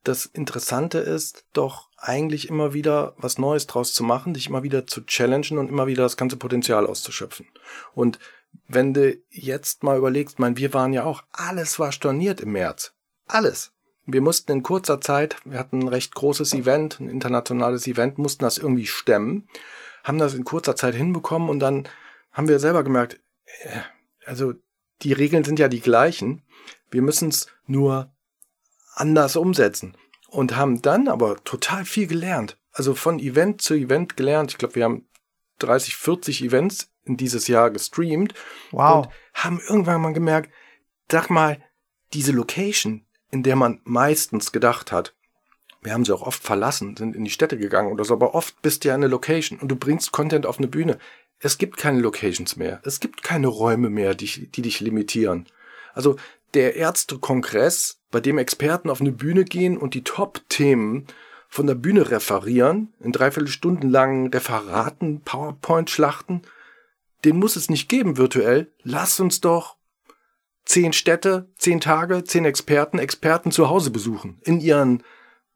das 0.04 0.26
Interessante 0.26 1.00
ist 1.00 1.46
doch 1.54 1.90
eigentlich 1.98 2.50
immer 2.50 2.74
wieder 2.74 3.14
was 3.18 3.38
Neues 3.38 3.68
draus 3.68 3.94
zu 3.94 4.04
machen, 4.04 4.34
dich 4.34 4.48
immer 4.48 4.64
wieder 4.64 4.86
zu 4.86 5.06
challengen 5.06 5.58
und 5.58 5.70
immer 5.70 5.88
wieder 5.88 6.04
das 6.04 6.18
ganze 6.18 6.36
Potenzial 6.36 6.86
auszuschöpfen. 6.86 7.48
Und 7.96 8.20
wenn 8.68 8.94
du 8.94 9.18
jetzt 9.30 9.84
mal 9.84 9.98
überlegst, 9.98 10.40
mein, 10.40 10.58
wir 10.58 10.74
waren 10.74 10.94
ja 10.94 11.06
auch, 11.06 11.24
alles 11.32 11.80
war 11.80 11.92
storniert 11.92 12.42
im 12.42 12.52
März. 12.52 12.94
Alles. 13.28 13.72
Wir 14.06 14.22
mussten 14.22 14.52
in 14.52 14.64
kurzer 14.64 15.00
Zeit, 15.00 15.38
wir 15.46 15.58
hatten 15.58 15.80
ein 15.80 15.88
recht 15.88 16.14
großes 16.14 16.54
Event, 16.54 17.00
ein 17.00 17.08
internationales 17.08 17.88
Event, 17.88 18.18
mussten 18.18 18.44
das 18.44 18.58
irgendwie 18.58 18.86
stemmen, 18.86 19.48
haben 20.04 20.18
das 20.18 20.34
in 20.34 20.44
kurzer 20.44 20.76
Zeit 20.76 20.94
hinbekommen 20.94 21.50
und 21.50 21.60
dann 21.60 21.88
haben 22.34 22.50
wir 22.50 22.60
selber 22.60 22.84
gemerkt, 22.84 23.22
äh, 23.62 23.80
also 24.26 24.54
die 25.04 25.14
Regeln 25.14 25.44
sind 25.44 25.60
ja 25.60 25.68
die 25.68 25.82
gleichen. 25.82 26.44
Wir 26.92 27.02
müssen 27.02 27.30
es 27.30 27.48
nur 27.66 28.12
anders 28.96 29.36
umsetzen. 29.36 29.98
Und 30.28 30.56
haben 30.56 30.82
dann 30.82 31.08
aber 31.08 31.44
total 31.44 31.86
viel 31.86 32.08
gelernt. 32.08 32.58
Also 32.72 32.96
von 32.96 33.20
Event 33.20 33.62
zu 33.62 33.76
Event 33.76 34.18
gelernt. 34.18 34.52
Ich 34.52 34.58
glaube, 34.58 34.76
wir 34.76 34.86
haben 34.86 35.08
30, 35.60 35.96
40 35.96 36.44
Events 36.44 36.90
in 37.06 37.18
dieses 37.18 37.48
Jahr 37.48 37.70
gestreamt. 37.70 38.34
Wow. 38.72 39.06
Und 39.06 39.14
haben 39.34 39.62
irgendwann 39.68 40.02
mal 40.02 40.14
gemerkt, 40.14 40.52
sag 41.12 41.30
mal, 41.30 41.62
diese 42.14 42.32
Location, 42.32 43.06
in 43.30 43.44
der 43.44 43.56
man 43.56 43.82
meistens 43.84 44.52
gedacht 44.52 44.92
hat, 44.92 45.14
wir 45.84 45.94
haben 45.94 46.06
sie 46.06 46.14
auch 46.14 46.22
oft 46.22 46.44
verlassen, 46.44 46.96
sind 46.96 47.16
in 47.16 47.26
die 47.26 47.32
Städte 47.32 47.58
gegangen 47.58 47.92
oder 47.92 48.06
so, 48.06 48.14
aber 48.14 48.36
oft 48.36 48.62
bist 48.62 48.84
du 48.84 48.88
ja 48.88 48.96
eine 48.96 49.08
Location 49.08 49.60
und 49.60 49.68
du 49.68 49.76
bringst 49.76 50.12
Content 50.12 50.46
auf 50.46 50.58
eine 50.58 50.68
Bühne. 50.68 50.98
Es 51.44 51.58
gibt 51.58 51.76
keine 51.76 52.00
Locations 52.00 52.56
mehr. 52.56 52.80
Es 52.84 53.02
gibt 53.02 53.22
keine 53.22 53.48
Räume 53.48 53.90
mehr, 53.90 54.16
die, 54.16 54.48
die 54.48 54.62
dich 54.62 54.80
limitieren. 54.80 55.46
Also 55.94 56.16
der 56.54 56.78
Ärztekongress, 56.78 58.00
bei 58.12 58.22
dem 58.22 58.38
Experten 58.38 58.90
auf 58.90 59.02
eine 59.02 59.12
Bühne 59.12 59.44
gehen 59.44 59.78
und 59.78 59.94
die 59.94 60.06
Top-Themen 60.06 61.06
von 61.50 61.68
der 61.68 61.76
Bühne 61.76 62.10
referieren, 62.10 62.94
in 63.02 63.12
dreiviertel 63.12 63.50
Stunden 63.50 63.90
langen 63.90 64.28
Referaten, 64.28 65.22
PowerPoint-Schlachten, 65.22 66.44
den 67.26 67.38
muss 67.38 67.58
es 67.58 67.70
nicht 67.70 67.90
geben 67.90 68.18
virtuell. 68.18 68.72
Lass 68.82 69.20
uns 69.20 69.42
doch 69.42 69.76
zehn 70.66 70.94
Städte, 70.94 71.50
zehn 71.58 71.82
Tage, 71.82 72.24
zehn 72.24 72.46
Experten, 72.46 73.00
Experten 73.00 73.52
zu 73.52 73.70
Hause 73.70 73.92
besuchen. 73.92 74.40
In 74.44 74.62
ihren 74.62 75.04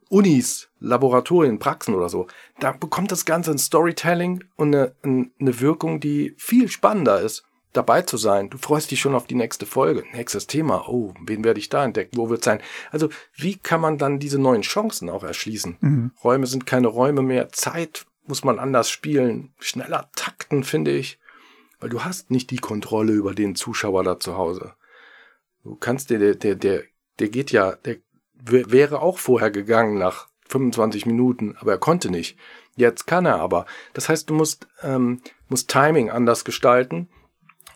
Unis, 0.10 0.70
Laboratorien, 0.80 1.60
Praxen 1.60 1.94
oder 1.94 2.10
so, 2.10 2.28
da 2.60 2.72
bekommt 2.72 3.12
das 3.12 3.26
Ganze 3.26 3.52
ein 3.52 3.58
Storytelling 3.58 4.44
und 4.56 4.76
eine, 4.76 4.96
eine 5.04 5.60
Wirkung, 5.60 6.00
die 6.00 6.34
viel 6.38 6.70
spannender 6.70 7.22
ist, 7.22 7.44
dabei 7.74 8.02
zu 8.02 8.18
sein. 8.18 8.50
Du 8.50 8.58
freust 8.58 8.92
dich 8.92 9.00
schon 9.00 9.16
auf 9.16 9.28
die 9.28 9.36
nächste 9.36 9.66
Folge, 9.66 10.04
nächstes 10.14 10.48
Thema. 10.48 10.88
Oh, 10.88 11.14
wen 11.26 11.44
werde 11.44 11.60
ich 11.60 11.70
da 11.70 11.86
entdecken? 11.86 12.18
Wo 12.18 12.30
wird 12.30 12.44
sein? 12.44 12.62
Also, 12.92 13.10
wie 13.36 13.56
kann 13.56 13.82
man 13.82 13.98
dann 13.98 14.20
diese 14.20 14.40
neuen 14.40 14.64
Chancen 14.64 15.10
auch 15.10 15.24
erschließen? 15.24 15.78
Mhm. 15.80 16.12
Räume 16.24 16.48
sind 16.48 16.66
keine 16.66 16.88
Räume 16.88 17.22
mehr. 17.22 17.50
Zeit 17.50 18.06
muss 18.26 18.44
man 18.44 18.60
anders 18.60 18.90
spielen. 18.90 19.54
Schneller 19.60 20.10
takten, 20.16 20.64
finde 20.64 20.92
ich. 20.92 21.20
Weil 21.80 21.90
du 21.90 22.04
hast 22.04 22.32
nicht 22.32 22.50
die 22.50 22.58
Kontrolle 22.58 23.14
über 23.14 23.34
den 23.34 23.56
Zuschauer 23.56 24.04
da 24.04 24.20
zu 24.20 24.38
Hause. 24.38 24.74
Du 25.64 25.76
kannst 25.76 26.10
dir, 26.10 26.20
der, 26.20 26.36
der, 26.36 26.56
der, 26.56 26.84
der 27.20 27.30
geht 27.30 27.52
ja, 27.52 27.74
der 27.74 27.98
wäre 28.44 29.02
auch 29.02 29.18
vorher 29.18 29.52
gegangen 29.52 29.98
nach 29.98 30.28
25 30.50 31.06
Minuten, 31.06 31.56
aber 31.60 31.74
er 31.74 31.78
konnte 31.78 32.10
nicht. 32.10 32.38
Jetzt 32.76 33.08
kann 33.08 33.26
er 33.26 33.40
aber. 33.40 33.66
Das 33.94 34.08
heißt, 34.08 34.30
du 34.30 34.34
musst, 34.34 34.68
ähm, 34.84 35.22
musst 35.50 35.70
Timing 35.70 36.10
anders 36.10 36.46
gestalten. 36.46 37.10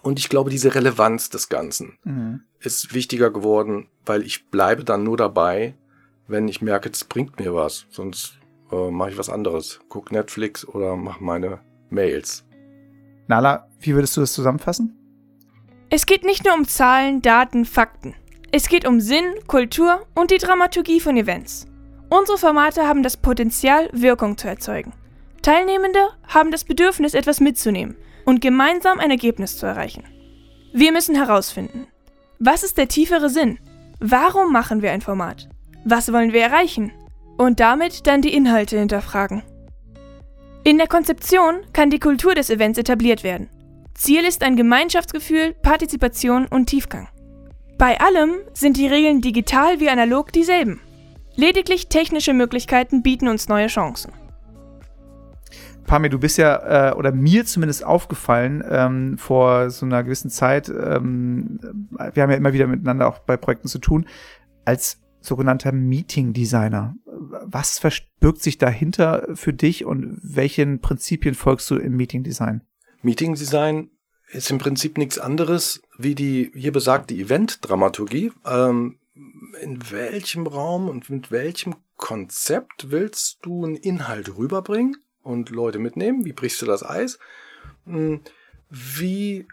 Und 0.04 0.20
ich 0.20 0.30
glaube, 0.30 0.50
diese 0.50 0.74
Relevanz 0.74 1.30
des 1.30 1.50
Ganzen 1.50 1.98
mhm. 2.04 2.42
ist 2.60 2.94
wichtiger 2.94 3.30
geworden, 3.30 3.88
weil 4.06 4.24
ich 4.24 4.50
bleibe 4.50 4.84
dann 4.84 5.04
nur 5.04 5.18
dabei, 5.18 5.76
wenn 6.28 6.48
ich 6.48 6.62
merke, 6.62 6.90
es 6.90 7.04
bringt 7.04 7.40
mir 7.40 7.54
was. 7.54 7.86
Sonst 7.90 8.40
äh, 8.72 8.90
mache 8.90 9.12
ich 9.12 9.18
was 9.18 9.30
anderes. 9.30 9.80
Guck 9.90 10.12
Netflix 10.12 10.68
oder 10.68 10.96
mach 10.96 11.20
meine 11.20 11.60
Mails. 11.90 12.46
Nala, 13.28 13.68
wie 13.80 13.94
würdest 13.94 14.18
du 14.18 14.22
das 14.22 14.34
zusammenfassen? 14.34 14.98
Es 15.90 16.06
geht 16.06 16.24
nicht 16.24 16.46
nur 16.46 16.54
um 16.56 16.68
Zahlen, 16.68 17.22
Daten, 17.22 17.66
Fakten. 17.66 18.16
Es 18.54 18.68
geht 18.68 18.86
um 18.86 19.00
Sinn, 19.00 19.36
Kultur 19.48 20.06
und 20.14 20.30
die 20.30 20.38
Dramaturgie 20.38 21.00
von 21.00 21.16
Events. 21.16 21.68
Unsere 22.10 22.38
Formate 22.38 22.86
haben 22.86 23.02
das 23.02 23.16
Potenzial, 23.16 23.90
Wirkung 23.94 24.38
zu 24.38 24.50
erzeugen. 24.50 24.92
Teilnehmende 25.42 26.10
haben 26.28 26.52
das 26.52 26.66
Bedürfnis, 26.66 27.14
etwas 27.14 27.40
mitzunehmen 27.40 27.96
und 28.26 28.42
gemeinsam 28.42 29.00
ein 29.00 29.10
Ergebnis 29.10 29.58
zu 29.58 29.66
erreichen. 29.66 30.04
Wir 30.74 30.92
müssen 30.92 31.16
herausfinden, 31.16 31.88
was 32.40 32.64
ist 32.64 32.78
der 32.78 32.90
tiefere 32.90 33.30
Sinn? 33.30 33.58
Warum 34.02 34.52
machen 34.52 34.82
wir 34.82 34.92
ein 34.92 35.02
Format? 35.02 35.48
Was 35.86 36.12
wollen 36.12 36.34
wir 36.34 36.42
erreichen? 36.42 36.92
Und 37.38 37.62
damit 37.62 38.06
dann 38.06 38.22
die 38.22 38.34
Inhalte 38.34 38.78
hinterfragen. 38.78 39.44
In 40.66 40.78
der 40.78 40.88
Konzeption 40.88 41.62
kann 41.72 41.90
die 41.90 42.00
Kultur 42.00 42.36
des 42.36 42.50
Events 42.50 42.78
etabliert 42.78 43.24
werden. 43.24 43.50
Ziel 43.94 44.26
ist 44.26 44.44
ein 44.44 44.58
Gemeinschaftsgefühl, 44.58 45.54
Partizipation 45.54 46.48
und 46.48 46.66
Tiefgang. 46.66 47.08
Bei 47.82 48.00
allem 48.00 48.36
sind 48.54 48.78
die 48.78 48.86
Regeln 48.86 49.22
digital 49.22 49.80
wie 49.80 49.90
analog 49.90 50.32
dieselben. 50.32 50.80
Lediglich 51.36 51.88
technische 51.88 52.32
Möglichkeiten 52.32 53.02
bieten 53.02 53.28
uns 53.28 53.48
neue 53.48 53.66
Chancen. 53.66 54.12
Pamir, 55.88 56.12
du 56.12 56.20
bist 56.20 56.38
ja, 56.38 56.92
äh, 56.92 56.94
oder 56.94 57.12
mir 57.12 57.44
zumindest 57.44 57.84
aufgefallen, 57.84 58.64
ähm, 58.70 59.18
vor 59.18 59.72
so 59.72 59.88
einer 59.88 60.04
gewissen 60.04 60.30
Zeit, 60.30 60.70
ähm, 60.70 61.60
wir 62.14 62.22
haben 62.22 62.30
ja 62.30 62.38
immer 62.38 62.54
wieder 62.54 62.68
miteinander 62.68 63.08
auch 63.08 63.18
bei 63.18 63.36
Projekten 63.36 63.68
zu 63.68 63.80
tun, 63.80 64.06
als 64.64 65.02
sogenannter 65.20 65.72
Meeting 65.72 66.34
Designer. 66.34 66.94
Was 67.08 67.80
verbirgt 67.80 68.44
sich 68.44 68.60
dahinter 68.60 69.28
für 69.34 69.54
dich 69.54 69.86
und 69.86 70.20
welchen 70.22 70.82
Prinzipien 70.82 71.34
folgst 71.34 71.72
du 71.72 71.78
im 71.78 71.98
Meeting 71.98 72.22
Design? 72.22 72.62
Meeting 73.02 73.34
Design 73.34 73.90
ist 74.32 74.50
im 74.50 74.58
Prinzip 74.58 74.98
nichts 74.98 75.20
anderes 75.20 75.82
wie 75.98 76.16
die 76.16 76.52
hier 76.56 76.72
besagte 76.72 77.14
Event-Dramaturgie. 77.14 78.32
Ähm, 78.46 78.98
in 79.62 79.92
welchem 79.92 80.48
Raum 80.48 80.90
und 80.90 81.10
mit 81.10 81.32
welchem 81.32 81.76
Konzept 81.98 82.92
willst 82.92 83.40
du 83.44 83.66
einen 83.66 83.76
Inhalt 83.76 84.38
rüberbringen? 84.38 84.98
und 85.24 85.50
Leute 85.50 85.80
mitnehmen? 85.80 86.26
Wie 86.26 86.34
brichst 86.34 86.62
du 86.62 86.66
das 86.66 86.84
Eis? 86.84 87.20
Hm, 87.86 88.22
wie 88.70 89.48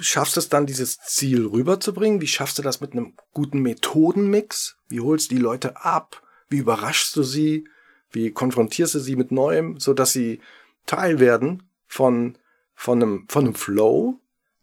schaffst 0.00 0.36
du 0.36 0.40
es 0.40 0.48
dann, 0.48 0.66
dieses 0.66 0.98
Ziel 0.98 1.46
rüberzubringen? 1.46 2.20
Wie 2.20 2.26
schaffst 2.26 2.58
du 2.58 2.62
das 2.62 2.80
mit 2.80 2.92
einem 2.92 3.14
guten 3.32 3.60
Methodenmix? 3.60 4.76
Wie 4.88 5.00
holst 5.00 5.30
du 5.30 5.36
die 5.36 5.40
Leute 5.40 5.84
ab? 5.84 6.22
Wie 6.48 6.58
überraschst 6.58 7.14
du 7.16 7.22
sie? 7.22 7.68
Wie 8.10 8.30
konfrontierst 8.30 8.94
du 8.94 9.00
sie 9.00 9.16
mit 9.16 9.32
Neuem, 9.32 9.78
so 9.78 9.92
dass 9.92 10.12
sie 10.12 10.40
Teil 10.86 11.20
werden 11.20 11.64
von, 11.86 12.38
von 12.78 13.02
einem, 13.02 13.24
von 13.28 13.44
einem 13.44 13.54
Flow, 13.56 14.20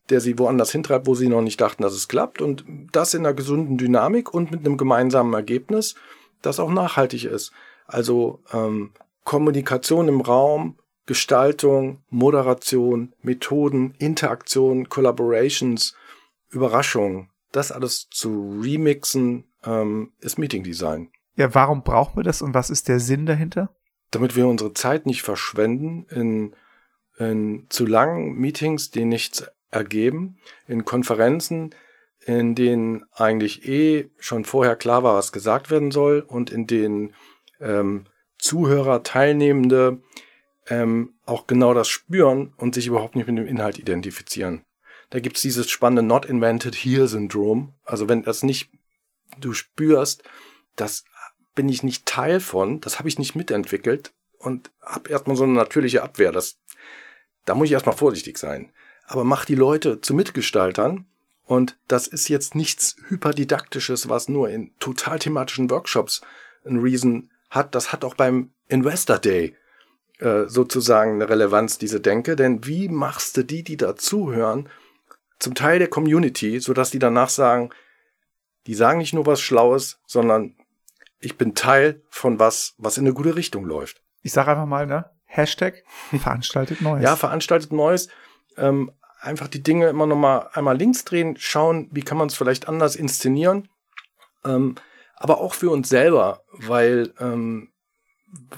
der 0.10 0.21
sie 0.21 0.39
woanders 0.39 0.71
hintreibt, 0.71 1.06
wo 1.06 1.15
sie 1.15 1.28
noch 1.28 1.41
nicht 1.41 1.60
dachten, 1.60 1.84
dass 1.84 1.91
es 1.91 2.08
klappt 2.08 2.41
und 2.41 2.63
das 2.93 3.13
in 3.13 3.25
einer 3.25 3.36
gesunden 3.36 3.78
Dynamik 3.78 4.34
und 4.34 4.51
mit 4.51 4.62
einem 4.62 4.78
gemeinsamen 4.78 5.34
Ergebnis, 5.34 5.95
das 6.41 6.62
auch 6.62 6.71
nachhaltig 6.71 7.25
ist. 7.25 7.51
Also 7.88 8.39
ähm, 8.54 8.91
Kommunikation 9.25 10.08
im 10.08 10.21
Raum, 10.21 10.78
Gestaltung, 11.06 12.04
Moderation, 12.10 13.13
Methoden, 13.21 13.95
Interaktion, 13.99 14.88
Collaborations, 14.88 15.93
Überraschungen, 16.49 17.30
das 17.51 17.73
alles 17.73 18.08
zu 18.10 18.62
remixen, 18.63 19.43
ähm, 19.65 20.13
ist 20.21 20.39
Meeting 20.39 20.63
Design. 20.63 21.10
Ja, 21.36 21.54
warum 21.54 21.84
brauchen 21.84 22.15
wir 22.15 22.23
das 22.23 22.41
und 22.41 22.54
was 22.54 22.69
ist 22.69 22.88
der 22.88 23.01
Sinn 23.01 23.25
dahinter? 23.25 23.75
Damit 24.12 24.38
wir 24.38 24.47
unsere 24.47 24.71
Zeit 24.71 25.06
nicht 25.06 25.21
verschwenden 25.21 26.06
in, 26.10 26.56
in 27.17 27.65
zu 27.69 27.86
langen 27.86 28.36
Meetings, 28.36 28.91
die 28.91 29.06
nichts 29.06 29.45
ergeben, 29.71 30.38
in 30.67 30.86
Konferenzen, 30.86 31.73
in 32.25 32.56
denen 32.56 33.06
eigentlich 33.13 33.67
eh 33.67 34.10
schon 34.17 34.45
vorher 34.45 34.75
klar 34.75 35.04
war, 35.04 35.15
was 35.15 35.32
gesagt 35.32 35.69
werden 35.69 35.91
soll 35.91 36.23
und 36.28 36.49
in 36.49 36.65
denen 36.67 37.13
ähm, 37.60 38.06
Zuhörer, 38.38 39.04
Teilnehmende 39.04 40.01
ähm, 40.67 41.13
auch 41.25 41.47
genau 41.47 41.73
das 41.73 41.88
spüren 41.88 42.54
und 42.58 42.75
sich 42.75 42.88
überhaupt 42.88 43.15
nicht 43.15 43.28
mit 43.28 43.38
dem 43.38 43.47
Inhalt 43.47 43.78
identifizieren. 43.80 44.65
Da 45.10 45.19
gibt's 45.19 45.41
dieses 45.41 45.69
spannende 45.69 46.04
Not 46.04 46.25
Invented 46.25 46.75
Here 46.75 47.08
Syndrom. 47.08 47.73
Also 47.84 48.10
wenn 48.10 48.23
das 48.23 48.43
nicht 48.43 48.69
du 49.39 49.54
spürst, 49.54 50.23
das 50.75 51.06
bin 51.54 51.69
ich 51.69 51.84
nicht 51.84 52.06
Teil 52.06 52.39
von, 52.39 52.82
das 52.82 52.99
habe 52.99 53.08
ich 53.08 53.19
nicht 53.19 53.36
mitentwickelt 53.36 54.13
und 54.38 54.71
habe 54.82 55.10
erstmal 55.10 55.38
so 55.38 55.43
eine 55.43 55.54
natürliche 55.54 56.04
Abwehr. 56.04 56.32
Das, 56.32 56.58
da 57.45 57.55
muss 57.55 57.67
ich 57.67 57.73
erstmal 57.73 57.95
vorsichtig 57.95 58.38
sein. 58.38 58.71
Aber 59.08 59.23
mach 59.23 59.45
die 59.45 59.55
Leute 59.55 60.01
zu 60.01 60.13
Mitgestaltern 60.13 61.05
und 61.45 61.77
das 61.88 62.08
ist 62.08 62.27
jetzt 62.27 62.55
nichts 62.55 62.95
hyperdidaktisches, 63.08 64.10
was 64.10 64.29
nur 64.29 64.49
in 64.49 64.71
total 64.79 65.19
thematischen 65.19 65.69
Workshops 65.69 66.21
ein 66.65 66.79
Reason 66.79 67.29
hat, 67.49 67.75
das 67.75 67.91
hat 67.93 68.03
auch 68.03 68.15
beim 68.15 68.51
Investor 68.67 69.19
Day 69.19 69.55
äh, 70.19 70.45
sozusagen 70.47 71.13
eine 71.13 71.29
Relevanz, 71.29 71.77
diese 71.77 72.01
Denke. 72.01 72.36
Denn 72.36 72.65
wie 72.65 72.89
machst 72.89 73.38
du 73.38 73.43
die, 73.43 73.63
die 73.63 73.77
dazuhören, 73.77 74.69
zum 75.39 75.53
Teil 75.53 75.79
der 75.79 75.89
Community, 75.89 76.60
sodass 76.60 76.91
die 76.91 76.99
danach 76.99 77.29
sagen, 77.29 77.69
die 78.67 78.75
sagen 78.75 78.99
nicht 78.99 79.13
nur 79.13 79.25
was 79.25 79.41
Schlaues, 79.41 79.99
sondern 80.08 80.55
ich 81.19 81.38
bin 81.38 81.53
Teil 81.55 82.01
von 82.10 82.39
was, 82.39 82.73
was 82.77 82.97
in 82.97 83.05
eine 83.05 83.13
gute 83.13 83.36
Richtung 83.36 83.65
läuft. 83.65 84.01
Ich 84.21 84.31
sage 84.31 84.51
einfach 84.51 84.65
mal, 84.65 84.88
ne? 84.88 85.10
Hashtag 85.25 85.83
veranstaltet 86.11 86.81
Neues. 86.81 87.03
ja, 87.03 87.15
veranstaltet 87.15 87.71
Neues. 87.71 88.09
Ähm, 88.57 88.91
einfach 89.19 89.47
die 89.47 89.63
Dinge 89.63 89.88
immer 89.88 90.05
noch 90.05 90.15
mal 90.15 90.49
einmal 90.53 90.77
links 90.77 91.03
drehen, 91.03 91.35
schauen, 91.38 91.89
wie 91.91 92.01
kann 92.01 92.17
man 92.17 92.27
es 92.27 92.35
vielleicht 92.35 92.67
anders 92.67 92.95
inszenieren. 92.95 93.67
Ähm, 94.43 94.75
aber 95.15 95.39
auch 95.39 95.53
für 95.53 95.71
uns 95.71 95.89
selber, 95.89 96.43
weil, 96.51 97.13
ähm, 97.19 97.69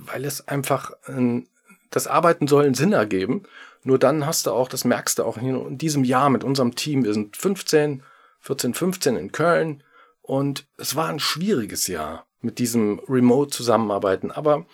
weil 0.05 0.25
es 0.25 0.47
einfach 0.47 0.91
äh, 1.07 1.43
das 1.89 2.07
Arbeiten 2.07 2.47
soll 2.47 2.65
einen 2.65 2.73
Sinn 2.73 2.93
ergeben. 2.93 3.43
Nur 3.83 3.99
dann 3.99 4.25
hast 4.25 4.45
du 4.45 4.51
auch, 4.51 4.67
das 4.67 4.83
merkst 4.83 5.19
du 5.19 5.23
auch 5.23 5.37
in 5.37 5.77
diesem 5.77 6.03
Jahr 6.03 6.29
mit 6.29 6.43
unserem 6.43 6.75
Team. 6.75 7.05
Wir 7.05 7.13
sind 7.13 7.37
15, 7.37 8.03
14, 8.41 8.73
15 8.73 9.15
in 9.15 9.31
Köln 9.31 9.83
und 10.21 10.67
es 10.77 10.95
war 10.95 11.07
ein 11.07 11.19
schwieriges 11.19 11.87
Jahr 11.87 12.25
mit 12.41 12.59
diesem 12.59 12.99
Remote-Zusammenarbeiten. 13.07 14.31
Aber 14.31 14.65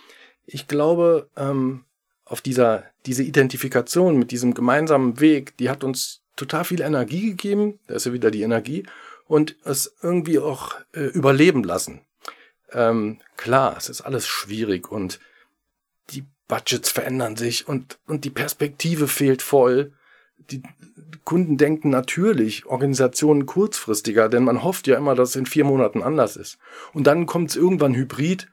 ich 0.45 0.67
glaube, 0.67 1.29
ähm, 1.37 1.85
auf 2.25 2.41
dieser, 2.41 2.83
diese 3.05 3.23
Identifikation 3.23 4.17
mit 4.17 4.31
diesem 4.31 4.53
gemeinsamen 4.53 5.19
Weg, 5.19 5.57
die 5.57 5.69
hat 5.69 5.83
uns 5.83 6.21
total 6.35 6.65
viel 6.65 6.81
Energie 6.81 7.29
gegeben. 7.29 7.79
Da 7.87 7.95
ist 7.95 8.05
ja 8.05 8.13
wieder 8.13 8.31
die 8.31 8.41
Energie 8.41 8.85
und 9.27 9.55
es 9.63 9.95
irgendwie 10.01 10.39
auch 10.39 10.75
äh, 10.93 11.05
überleben 11.05 11.63
lassen. 11.63 12.01
Ähm, 12.71 13.19
klar, 13.37 13.75
es 13.77 13.89
ist 13.89 14.01
alles 14.01 14.27
schwierig 14.27 14.91
und 14.91 15.19
die 16.09 16.25
Budgets 16.47 16.89
verändern 16.89 17.35
sich 17.35 17.67
und, 17.67 17.99
und 18.07 18.25
die 18.25 18.29
Perspektive 18.29 19.07
fehlt 19.07 19.41
voll. 19.41 19.93
Die 20.49 20.61
Kunden 21.23 21.57
denken 21.57 21.89
natürlich 21.89 22.65
Organisationen 22.65 23.45
kurzfristiger, 23.45 24.27
denn 24.27 24.43
man 24.43 24.63
hofft 24.63 24.87
ja 24.87 24.97
immer, 24.97 25.15
dass 25.15 25.29
es 25.29 25.35
in 25.35 25.45
vier 25.45 25.63
Monaten 25.63 26.03
anders 26.03 26.35
ist. 26.35 26.57
Und 26.93 27.05
dann 27.05 27.25
kommt 27.25 27.51
es 27.51 27.55
irgendwann 27.55 27.95
hybrid, 27.95 28.49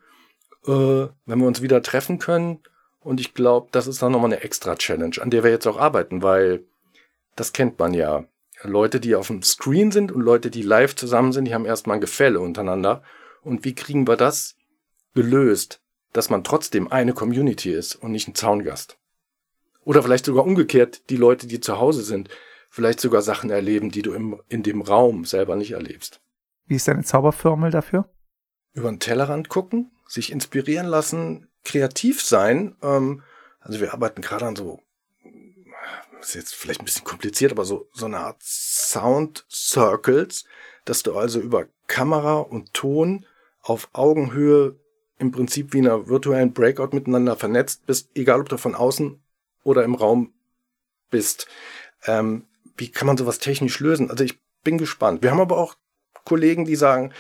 äh, 0.67 1.07
wenn 1.27 1.39
wir 1.39 1.47
uns 1.47 1.63
wieder 1.63 1.83
treffen 1.83 2.19
können. 2.19 2.61
Und 3.01 3.21
ich 3.21 3.35
glaube, 3.35 3.69
das 3.73 3.87
ist 3.87 4.03
dann 4.03 4.13
nochmal 4.13 4.33
eine 4.33 4.43
extra 4.43 4.77
Challenge, 4.77 5.17
an 5.21 5.31
der 5.31 5.43
wir 5.43 5.51
jetzt 5.51 5.67
auch 5.67 5.79
arbeiten, 5.79 6.23
weil 6.23 6.65
das 7.37 7.53
kennt 7.53 7.79
man 7.79 7.95
ja. 7.95 8.25
Leute, 8.63 9.01
die 9.01 9.15
auf 9.15 9.29
dem 9.29 9.43
Screen 9.43 9.91
sind 9.91 10.13
und 10.13 10.21
Leute, 10.21 10.51
die 10.51 10.63
live 10.63 10.95
zusammen 10.95 11.33
sind, 11.33 11.47
die 11.47 11.55
haben 11.55 11.65
erstmal 11.65 11.97
ein 11.97 12.03
Gefälle 12.03 12.41
untereinander. 12.41 13.03
Und 13.43 13.65
wie 13.65 13.75
kriegen 13.75 14.07
wir 14.07 14.17
das 14.17 14.57
gelöst, 15.15 15.81
dass 16.13 16.29
man 16.29 16.45
trotzdem 16.45 16.93
eine 16.93 17.15
Community 17.15 17.73
ist 17.73 17.95
und 17.95 18.13
nicht 18.13 18.29
ein 18.29 18.35
Zaungast? 18.35 18.99
Oder 19.85 20.03
vielleicht 20.03 20.27
sogar 20.27 20.45
umgekehrt, 20.45 21.09
die 21.09 21.17
Leute, 21.17 21.47
die 21.47 21.61
zu 21.61 21.79
Hause 21.79 22.03
sind, 22.03 22.29
vielleicht 22.69 23.01
sogar 23.01 23.23
Sachen 23.23 23.51
erleben, 23.51 23.91
die 23.91 24.03
du 24.03 24.13
im, 24.13 24.41
in 24.49 24.63
dem 24.63 24.83
Raum 24.83 25.25
selber 25.25 25.57
nicht 25.57 25.73
erlebst. 25.73 26.21
Wie 26.67 26.77
ist 26.77 26.87
deine 26.87 27.03
Zauberformel 27.03 27.71
dafür? 27.71 28.09
Über 28.75 28.91
den 28.91 29.01
Tellerrand 29.01 29.49
gucken, 29.49 29.91
sich 30.11 30.33
inspirieren 30.33 30.87
lassen, 30.87 31.49
kreativ 31.65 32.23
sein. 32.23 32.77
Ähm, 32.83 33.23
also 33.61 33.81
wir 33.81 33.93
arbeiten 33.93 34.23
gerade 34.23 34.47
an 34.47 34.57
so 34.57 34.81
ist 36.21 36.35
jetzt 36.35 36.55
vielleicht 36.55 36.81
ein 36.81 36.85
bisschen 36.85 37.05
kompliziert, 37.05 37.53
aber 37.53 37.65
so, 37.65 37.89
so 37.93 38.07
eine 38.07 38.19
Art 38.19 38.43
Sound 38.43 39.45
Circles, 39.51 40.45
dass 40.85 41.03
du 41.03 41.17
also 41.17 41.41
über 41.41 41.67
Kamera 41.87 42.39
und 42.39 42.75
Ton 42.75 43.27
auf 43.63 43.89
Augenhöhe 43.93 44.77
im 45.19 45.33
Prinzip 45.33 45.73
wie 45.73 45.79
in 45.79 45.87
einer 45.87 46.09
virtuellen 46.09 46.53
Breakout 46.53 46.91
miteinander 46.95 47.37
vernetzt 47.37 47.87
bist, 47.87 48.11
egal 48.15 48.41
ob 48.41 48.49
du 48.49 48.57
von 48.57 48.75
außen 48.75 49.21
oder 49.65 49.85
im 49.85 49.95
Raum 49.95 50.33
bist. 51.11 51.47
Ähm, 52.07 52.47
wie 52.77 52.91
kann 52.91 53.07
man 53.07 53.19
sowas 53.19 53.39
technisch 53.39 53.81
lösen? 53.81 54.11
Also 54.11 54.25
ich 54.25 54.39
bin 54.63 54.79
gespannt. 54.79 55.23
Wir 55.23 55.31
haben 55.31 55.41
aber 55.41 55.59
auch 55.59 55.77
Kollegen, 56.25 56.65
die 56.65 56.77
sagen, 56.77 57.13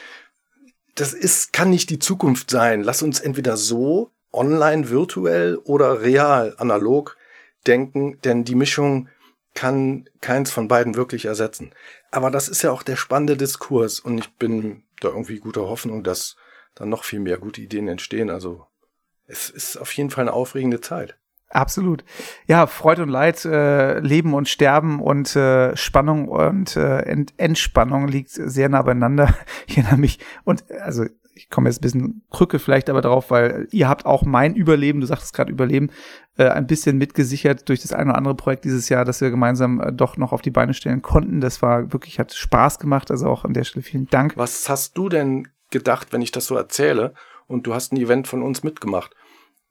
das 0.95 1.13
ist, 1.13 1.53
kann 1.53 1.71
nicht 1.71 1.91
die 1.91 1.99
Zukunft 1.99 2.51
sein. 2.51 2.83
Lass 2.83 3.03
uns 3.03 3.21
entweder 3.21 3.57
so 3.57 4.11
online 4.33 4.91
virtuell 4.91 5.57
oder 5.57 6.03
real 6.03 6.55
analog 6.59 7.17
denken, 7.67 8.19
denn 8.23 8.45
die 8.45 8.55
Mischung 8.55 9.09
kann 9.55 10.09
keins 10.21 10.51
von 10.51 10.69
beiden 10.69 10.95
wirklich 10.95 11.25
ersetzen. 11.25 11.73
Aber 12.11 12.31
das 12.31 12.49
ist 12.49 12.63
ja 12.63 12.71
auch 12.71 12.83
der 12.83 12.97
spannende 12.97 13.37
Diskurs 13.37 14.01
und 14.01 14.19
ich 14.19 14.31
bin 14.35 14.85
da 15.01 15.09
irgendwie 15.09 15.39
guter 15.39 15.63
Hoffnung, 15.63 16.05
dass 16.05 16.37
dann 16.75 16.89
noch 16.89 17.05
viel 17.05 17.21
mehr 17.21 17.39
gute 17.39 17.61
Ideen 17.61 17.89
entstehen. 17.89 18.31
Also 18.31 18.67
es 19.27 19.51
ist 19.51 19.77
auf 19.77 19.93
jeden 19.93 20.11
Fall 20.11 20.23
eine 20.23 20.33
aufregende 20.33 20.81
Zeit. 20.81 21.17
Absolut. 21.51 22.05
Ja, 22.47 22.67
Freude 22.69 23.03
und 23.03 23.09
Leid, 23.09 23.45
äh, 23.45 23.99
Leben 23.99 24.35
und 24.35 24.49
Sterben 24.49 25.01
und 25.01 25.35
äh, 25.35 25.77
Spannung 25.77 26.29
und 26.29 26.77
äh, 26.77 27.01
Ent 27.01 27.35
Entspannung 27.39 28.07
liegt 28.07 28.31
sehr 28.31 28.69
nah 28.69 28.83
beieinander. 28.83 29.35
Ich 29.67 29.77
erinnere 29.77 29.99
mich 29.99 30.19
und 30.45 30.65
also 30.81 31.05
ich 31.35 31.49
komme 31.49 31.69
jetzt 31.69 31.79
ein 31.79 31.83
bisschen 31.83 32.23
Krücke 32.31 32.59
vielleicht 32.59 32.91
aber 32.91 33.01
drauf, 33.01 33.31
weil 33.31 33.67
ihr 33.71 33.89
habt 33.89 34.05
auch 34.05 34.25
mein 34.25 34.55
Überleben, 34.55 35.01
du 35.01 35.07
sagtest 35.07 35.33
gerade 35.33 35.51
Überleben, 35.51 35.91
äh, 36.37 36.49
ein 36.49 36.67
bisschen 36.67 36.99
mitgesichert 36.99 37.69
durch 37.69 37.81
das 37.83 37.93
eine 37.93 38.11
oder 38.11 38.19
andere 38.19 38.35
Projekt 38.35 38.65
dieses 38.65 38.89
Jahr, 38.89 39.05
das 39.05 39.21
wir 39.21 39.31
gemeinsam 39.31 39.81
äh, 39.81 39.93
doch 39.93 40.17
noch 40.17 40.33
auf 40.33 40.43
die 40.43 40.51
Beine 40.51 40.75
stellen 40.75 41.03
konnten. 41.03 41.41
Das 41.41 41.63
war 41.63 41.93
wirklich, 41.93 42.19
hat 42.19 42.33
Spaß 42.33 42.79
gemacht, 42.79 43.11
also 43.11 43.27
auch 43.27 43.45
an 43.45 43.55
der 43.55 43.65
Stelle 43.65 43.83
vielen 43.83 44.07
Dank. 44.09 44.37
Was 44.37 44.69
hast 44.69 44.97
du 44.97 45.09
denn 45.09 45.49
gedacht, 45.71 46.13
wenn 46.13 46.23
ich 46.23 46.33
das 46.33 46.47
so 46.47 46.57
erzähle 46.57 47.15
und 47.47 47.67
du 47.67 47.75
hast 47.75 47.93
ein 47.93 47.97
Event 47.97 48.29
von 48.29 48.43
uns 48.43 48.63
mitgemacht? 48.63 49.15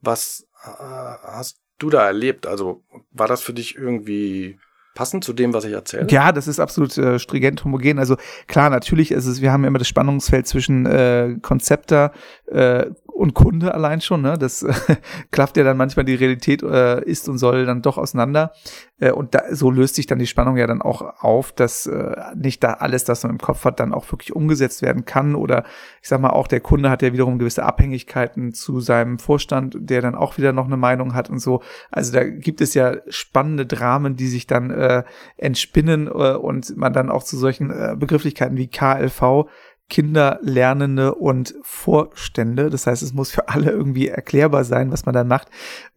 Was 0.02 0.48
äh, 0.64 0.70
hast 0.70 1.60
du 1.80 1.90
da 1.90 2.06
erlebt? 2.06 2.48
Also 2.48 2.84
war 3.12 3.28
das 3.28 3.42
für 3.42 3.54
dich 3.54 3.76
irgendwie 3.76 4.60
passend 4.96 5.24
zu 5.24 5.34
dem, 5.34 5.54
was 5.54 5.64
ich 5.64 5.74
erzähle? 5.74 6.08
Ja, 6.10 6.32
das 6.32 6.48
ist 6.48 6.60
absolut 6.60 6.98
äh, 6.98 7.20
stringent 7.20 7.64
homogen. 7.64 8.00
Also 8.00 8.18
klar, 8.48 8.70
natürlich 8.70 9.12
ist 9.12 9.26
es, 9.26 9.42
wir 9.42 9.52
haben 9.52 9.64
immer 9.64 9.80
das 9.80 9.88
Spannungsfeld 9.88 10.46
zwischen 10.46 10.86
äh, 10.86 11.38
Konzepter 11.42 12.12
äh, 12.48 12.88
und 13.20 13.34
Kunde 13.34 13.74
allein 13.74 14.00
schon. 14.00 14.22
Ne? 14.22 14.38
Das 14.38 14.64
äh, 14.64 14.74
klafft 15.32 15.58
ja 15.58 15.64
dann 15.66 15.76
manchmal 15.76 16.06
die 16.06 16.16
Realität 16.16 16.64
äh, 16.64 17.04
ist 17.04 17.28
und 17.28 17.38
soll 17.38 17.66
dann 17.66 17.82
doch 17.82 17.98
auseinander. 17.98 18.54
Äh, 19.00 19.12
und 19.12 19.36
da, 19.36 19.44
so 19.52 19.70
löst 19.70 19.96
sich 19.96 20.08
dann 20.08 20.20
die 20.20 20.28
Spannung 20.28 20.56
ja 20.56 20.68
dann 20.68 20.82
auch 20.82 21.02
auf, 21.22 21.52
dass 21.52 21.86
äh, 21.86 22.16
nicht 22.36 22.64
da 22.64 22.74
alles, 22.76 23.04
das 23.04 23.24
man 23.24 23.34
im 23.34 23.38
Kopf 23.38 23.66
hat, 23.66 23.82
dann 23.82 23.94
auch 23.94 24.10
wirklich 24.10 24.34
umgesetzt 24.34 24.82
werden 24.82 25.04
kann. 25.04 25.36
Oder 25.36 25.66
ich 26.02 26.08
sag 26.08 26.22
mal, 26.22 26.30
auch 26.30 26.48
der 26.48 26.62
Kunde 26.62 26.90
hat 26.90 27.02
ja 27.02 27.12
wiederum 27.12 27.40
gewisse 27.40 27.64
Abhängigkeiten 27.64 28.54
zu 28.54 28.80
seinem 28.80 29.20
Vorstand, 29.20 29.76
der 29.78 30.02
dann 30.02 30.16
auch 30.16 30.38
wieder 30.38 30.54
noch 30.54 30.66
eine 30.68 30.78
Meinung 30.78 31.14
hat 31.14 31.30
und 31.30 31.40
so. 31.40 31.62
Also 31.92 32.14
da 32.14 32.24
gibt 32.24 32.62
es 32.62 32.74
ja 32.74 32.96
spannende 33.10 33.66
Dramen, 33.66 34.16
die 34.16 34.28
sich 34.28 34.48
dann 34.48 34.72
äh, 34.72 35.04
entspinnen 35.36 36.08
äh, 36.08 36.36
und 36.36 36.78
man 36.78 36.94
dann 36.94 37.10
auch 37.10 37.24
zu 37.24 37.38
solchen 37.38 37.70
äh, 37.70 37.98
Begrifflichkeiten 38.00 38.56
wie 38.56 38.70
KLV 38.70 39.50
Kinderlernende 39.90 41.16
und 41.16 41.56
Vorstände. 41.64 42.70
Das 42.70 42.88
heißt, 42.88 43.02
es 43.02 43.14
muss 43.14 43.32
für 43.32 43.50
alle 43.50 43.72
irgendwie 43.72 44.08
erklärbar 44.08 44.64
sein, 44.64 44.92
was 44.92 45.06
man 45.06 45.14
da 45.14 45.24
macht. 45.24 45.50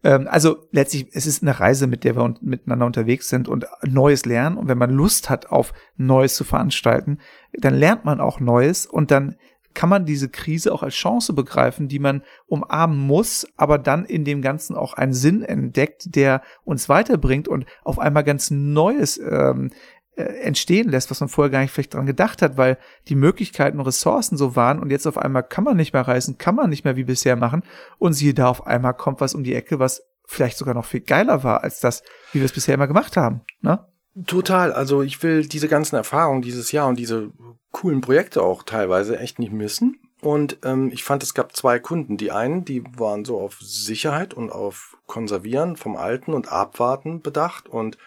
Ähm, 0.03 0.27
also 0.29 0.67
letztlich, 0.71 1.07
es 1.13 1.25
ist 1.25 1.43
eine 1.43 1.59
Reise, 1.59 1.87
mit 1.87 2.03
der 2.03 2.15
wir 2.15 2.33
miteinander 2.41 2.85
unterwegs 2.85 3.29
sind 3.29 3.47
und 3.47 3.65
Neues 3.83 4.25
lernen. 4.25 4.57
Und 4.57 4.67
wenn 4.67 4.77
man 4.77 4.91
Lust 4.91 5.29
hat, 5.29 5.51
auf 5.51 5.73
Neues 5.95 6.35
zu 6.35 6.43
veranstalten, 6.43 7.19
dann 7.53 7.75
lernt 7.75 8.03
man 8.03 8.19
auch 8.19 8.39
Neues 8.39 8.85
und 8.85 9.11
dann 9.11 9.35
kann 9.73 9.89
man 9.89 10.05
diese 10.05 10.29
Krise 10.29 10.71
auch 10.73 10.83
als 10.83 10.93
Chance 10.93 11.33
begreifen, 11.33 11.87
die 11.87 11.99
man 11.99 12.23
umarmen 12.45 12.99
muss, 12.99 13.47
aber 13.57 13.77
dann 13.77 14.05
in 14.05 14.23
dem 14.23 14.41
Ganzen 14.41 14.75
auch 14.75 14.93
einen 14.93 15.13
Sinn 15.13 15.41
entdeckt, 15.41 16.15
der 16.15 16.41
uns 16.63 16.89
weiterbringt 16.89 17.47
und 17.47 17.65
auf 17.83 17.99
einmal 17.99 18.23
ganz 18.23 18.51
Neues 18.51 19.17
ähm, 19.17 19.71
äh, 19.71 20.02
entstehen 20.15 20.89
lässt, 20.89 21.09
was 21.09 21.19
man 21.19 21.29
vorher 21.29 21.51
gar 21.51 21.61
nicht 21.61 21.71
vielleicht 21.71 21.93
dran 21.93 22.05
gedacht 22.05 22.41
hat, 22.41 22.57
weil 22.57 22.77
die 23.07 23.15
Möglichkeiten 23.15 23.79
und 23.79 23.87
Ressourcen 23.87 24.37
so 24.37 24.55
waren 24.55 24.79
und 24.79 24.91
jetzt 24.91 25.07
auf 25.07 25.17
einmal 25.17 25.43
kann 25.43 25.63
man 25.63 25.77
nicht 25.77 25.93
mehr 25.93 26.07
reisen, 26.07 26.37
kann 26.37 26.55
man 26.55 26.69
nicht 26.69 26.85
mehr 26.85 26.95
wie 26.95 27.03
bisher 27.03 27.35
machen 27.35 27.63
und 27.97 28.13
siehe 28.13 28.33
da 28.33 28.47
auf 28.47 28.67
einmal 28.67 28.93
kommt 28.93 29.21
was 29.21 29.33
um 29.33 29.43
die 29.43 29.55
Ecke, 29.55 29.79
was 29.79 30.03
vielleicht 30.25 30.57
sogar 30.57 30.75
noch 30.75 30.85
viel 30.85 31.01
geiler 31.01 31.43
war 31.43 31.63
als 31.63 31.79
das, 31.79 32.03
wie 32.31 32.39
wir 32.39 32.45
es 32.45 32.53
bisher 32.53 32.75
immer 32.75 32.87
gemacht 32.87 33.17
haben, 33.17 33.41
ne? 33.61 33.85
Total. 34.27 34.71
Also 34.71 35.01
ich 35.01 35.23
will 35.23 35.47
diese 35.47 35.67
ganzen 35.67 35.95
Erfahrungen 35.95 36.43
dieses 36.43 36.71
Jahr 36.71 36.87
und 36.87 36.99
diese 36.99 37.31
coolen 37.71 38.01
Projekte 38.01 38.43
auch 38.43 38.61
teilweise 38.61 39.17
echt 39.17 39.39
nicht 39.39 39.51
missen. 39.51 39.99
Und 40.21 40.59
ähm, 40.63 40.91
ich 40.93 41.03
fand, 41.03 41.23
es 41.23 41.33
gab 41.33 41.55
zwei 41.55 41.79
Kunden. 41.79 42.17
Die 42.17 42.31
einen, 42.31 42.63
die 42.63 42.83
waren 42.95 43.25
so 43.25 43.39
auf 43.39 43.59
Sicherheit 43.59 44.35
und 44.35 44.51
auf 44.51 44.97
Konservieren 45.07 45.75
vom 45.75 45.95
Alten 45.95 46.33
und 46.33 46.51
Abwarten 46.51 47.21
bedacht 47.21 47.67
und 47.67 47.97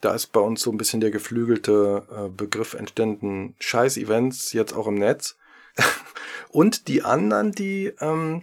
da 0.00 0.14
ist 0.14 0.28
bei 0.28 0.40
uns 0.40 0.62
so 0.62 0.70
ein 0.70 0.78
bisschen 0.78 1.00
der 1.00 1.10
geflügelte 1.10 2.02
äh, 2.10 2.28
Begriff 2.28 2.74
entstanden, 2.74 3.54
Scheiß-Events 3.58 4.52
jetzt 4.52 4.72
auch 4.72 4.86
im 4.86 4.94
Netz. 4.94 5.36
und 6.50 6.88
die 6.88 7.02
anderen, 7.02 7.52
die 7.52 7.92
ähm, 8.00 8.42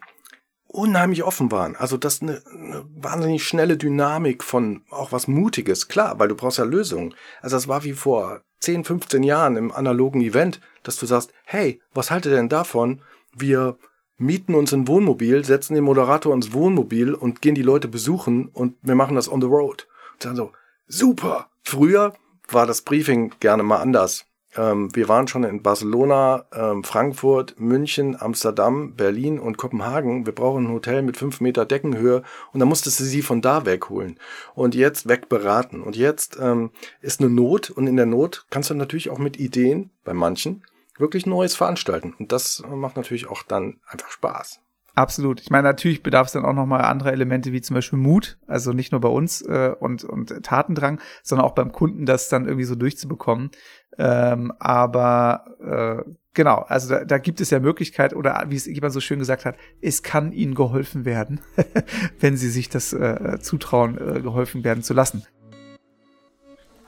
unheimlich 0.67 1.24
offen 1.24 1.52
waren. 1.52 1.76
Also 1.76 1.98
das 1.98 2.22
eine, 2.22 2.41
eine 2.52 2.86
wahnsinnig 2.96 3.43
schnelle 3.43 3.78
Dynamik 3.78 4.43
von 4.43 4.84
auch 4.89 5.12
was 5.12 5.28
Mutiges. 5.28 5.88
Klar, 5.88 6.20
weil 6.20 6.28
du 6.28 6.36
brauchst 6.36 6.58
ja 6.58 6.65
Lösungen. 6.65 7.15
Also 7.41 7.56
das 7.56 7.67
war 7.67 7.84
wie 7.84 7.93
vor 7.93 8.41
10, 8.60 8.84
15 8.84 9.24
Jahren 9.24 9.56
im 9.56 9.72
analogen 9.72 10.22
Event, 10.22 10.60
dass 10.84 10.98
du 10.98 11.06
sagst, 11.06 11.32
hey, 11.46 11.82
was 11.93 12.12
haltet 12.12 12.34
ihr 12.34 12.38
denn 12.38 12.50
davon? 12.50 13.02
Wir 13.36 13.78
mieten 14.17 14.56
uns 14.56 14.74
ein 14.74 14.88
Wohnmobil, 14.88 15.46
setzen 15.46 15.76
den 15.76 15.84
Moderator 15.84 16.34
ins 16.34 16.54
Wohnmobil 16.54 17.13
und 17.13 17.41
gehen 17.41 17.56
die 17.56 17.62
Leute 17.62 17.88
besuchen 17.88 18.48
und 18.48 18.76
wir 18.82 18.96
machen 18.96 19.15
das 19.15 19.32
on 19.32 19.41
the 19.41 19.48
road. 19.48 19.88
Und 20.13 20.26
dann 20.26 20.36
so, 20.36 20.52
super. 20.88 21.47
Früher 21.63 22.13
war 22.50 22.65
das 22.65 22.82
Briefing 22.82 23.34
gerne 23.39 23.63
mal 23.63 23.78
anders. 23.78 24.26
Ähm, 24.56 24.93
wir 24.95 25.08
waren 25.08 25.28
schon 25.28 25.43
in 25.43 25.62
Barcelona, 25.62 26.45
ähm, 26.54 26.84
Frankfurt, 26.84 27.60
München, 27.60 28.19
Amsterdam, 28.19 28.95
Berlin 28.95 29.39
und 29.39 29.58
Kopenhagen. 29.58 30.26
Wir 30.26 30.34
brauchen 30.34 30.65
ein 30.65 30.73
Hotel 30.73 31.02
mit 31.04 31.17
fünf 31.17 31.41
Meter 31.41 31.65
Deckenhöhe 31.65 32.23
und 32.54 32.60
dann 32.60 32.69
musstest 32.69 33.00
du 33.00 33.04
sie 33.04 33.21
von 33.21 33.41
da 33.41 33.65
wegholen 33.65 34.19
und 34.56 34.76
jetzt 34.76 35.08
wegberaten. 35.08 35.82
Und 35.82 35.95
jetzt 35.95 36.38
ähm, 36.41 36.71
ist 37.02 37.19
eine 37.21 37.30
Not 37.30 37.69
und 37.69 37.88
in 37.88 37.97
der 37.97 38.06
Not 38.06 38.45
kannst 38.50 38.69
du 38.69 38.73
natürlich 38.73 39.10
auch 39.10 39.19
mit 39.19 39.38
Ideen 39.38 39.91
bei 40.04 40.13
manchen 40.13 40.63
wirklich 40.97 41.26
Neues 41.26 41.56
veranstalten. 41.56 42.15
Und 42.17 42.32
das 42.32 42.63
macht 42.67 42.95
natürlich 42.95 43.30
auch 43.30 43.43
dann 43.43 43.80
einfach 43.88 44.10
Spaß. 44.10 44.60
Absolut. 44.97 45.41
Ich 45.41 45.51
meine, 45.51 45.67
natürlich 45.67 46.01
bedarf 46.01 46.25
es 46.25 46.33
dann 46.33 46.43
auch 46.43 46.53
nochmal 46.53 46.81
andere 46.81 47.12
Elemente 47.12 47.51
wie 47.51 47.62
zum 47.62 47.75
Beispiel 47.75 47.99
Mut, 47.99 48.39
also 48.47 48.73
nicht 48.73 48.91
nur 48.91 48.99
bei 48.99 49.10
uns 49.10 49.43
äh, 49.43 49.75
und, 49.79 50.03
und 50.03 50.43
Tatendrang, 50.43 50.99
sondern 51.21 51.45
auch 51.45 51.53
beim 51.53 51.71
Kunden, 51.71 52.07
das 52.07 52.29
dann 52.29 52.45
irgendwie 52.45 52.63
so 52.63 52.73
durchzubekommen. 52.73 53.51
Ähm, 53.99 54.51
aber 54.57 56.03
äh, 56.07 56.12
genau, 56.33 56.65
also 56.67 56.89
da, 56.89 57.05
da 57.05 57.19
gibt 57.19 57.41
es 57.41 57.51
ja 57.51 57.60
Möglichkeit, 57.60 58.15
oder 58.15 58.45
wie 58.47 58.55
es 58.55 58.65
jemand 58.65 58.91
so 58.91 58.99
schön 58.99 59.19
gesagt 59.19 59.45
hat, 59.45 59.55
es 59.83 60.01
kann 60.01 60.31
ihnen 60.31 60.55
geholfen 60.55 61.05
werden, 61.05 61.41
wenn 62.19 62.36
sie 62.36 62.49
sich 62.49 62.67
das 62.67 62.91
äh, 62.91 63.38
zutrauen, 63.39 63.99
äh, 63.99 64.21
geholfen 64.21 64.63
werden 64.63 64.81
zu 64.81 64.95
lassen. 64.95 65.21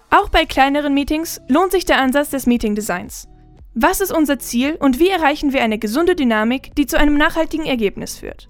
Auch 0.09 0.29
bei 0.29 0.45
kleineren 0.45 0.95
Meetings 0.95 1.41
lohnt 1.47 1.73
sich 1.73 1.85
der 1.85 1.99
Ansatz 1.99 2.31
des 2.31 2.47
Meeting 2.47 2.73
Designs. 2.73 3.28
Was 3.75 4.01
ist 4.01 4.11
unser 4.11 4.39
Ziel 4.39 4.75
und 4.79 4.99
wie 4.99 5.09
erreichen 5.09 5.53
wir 5.53 5.61
eine 5.61 5.77
gesunde 5.77 6.15
Dynamik, 6.15 6.75
die 6.75 6.87
zu 6.87 6.97
einem 6.97 7.15
nachhaltigen 7.15 7.65
Ergebnis 7.65 8.17
führt? 8.17 8.49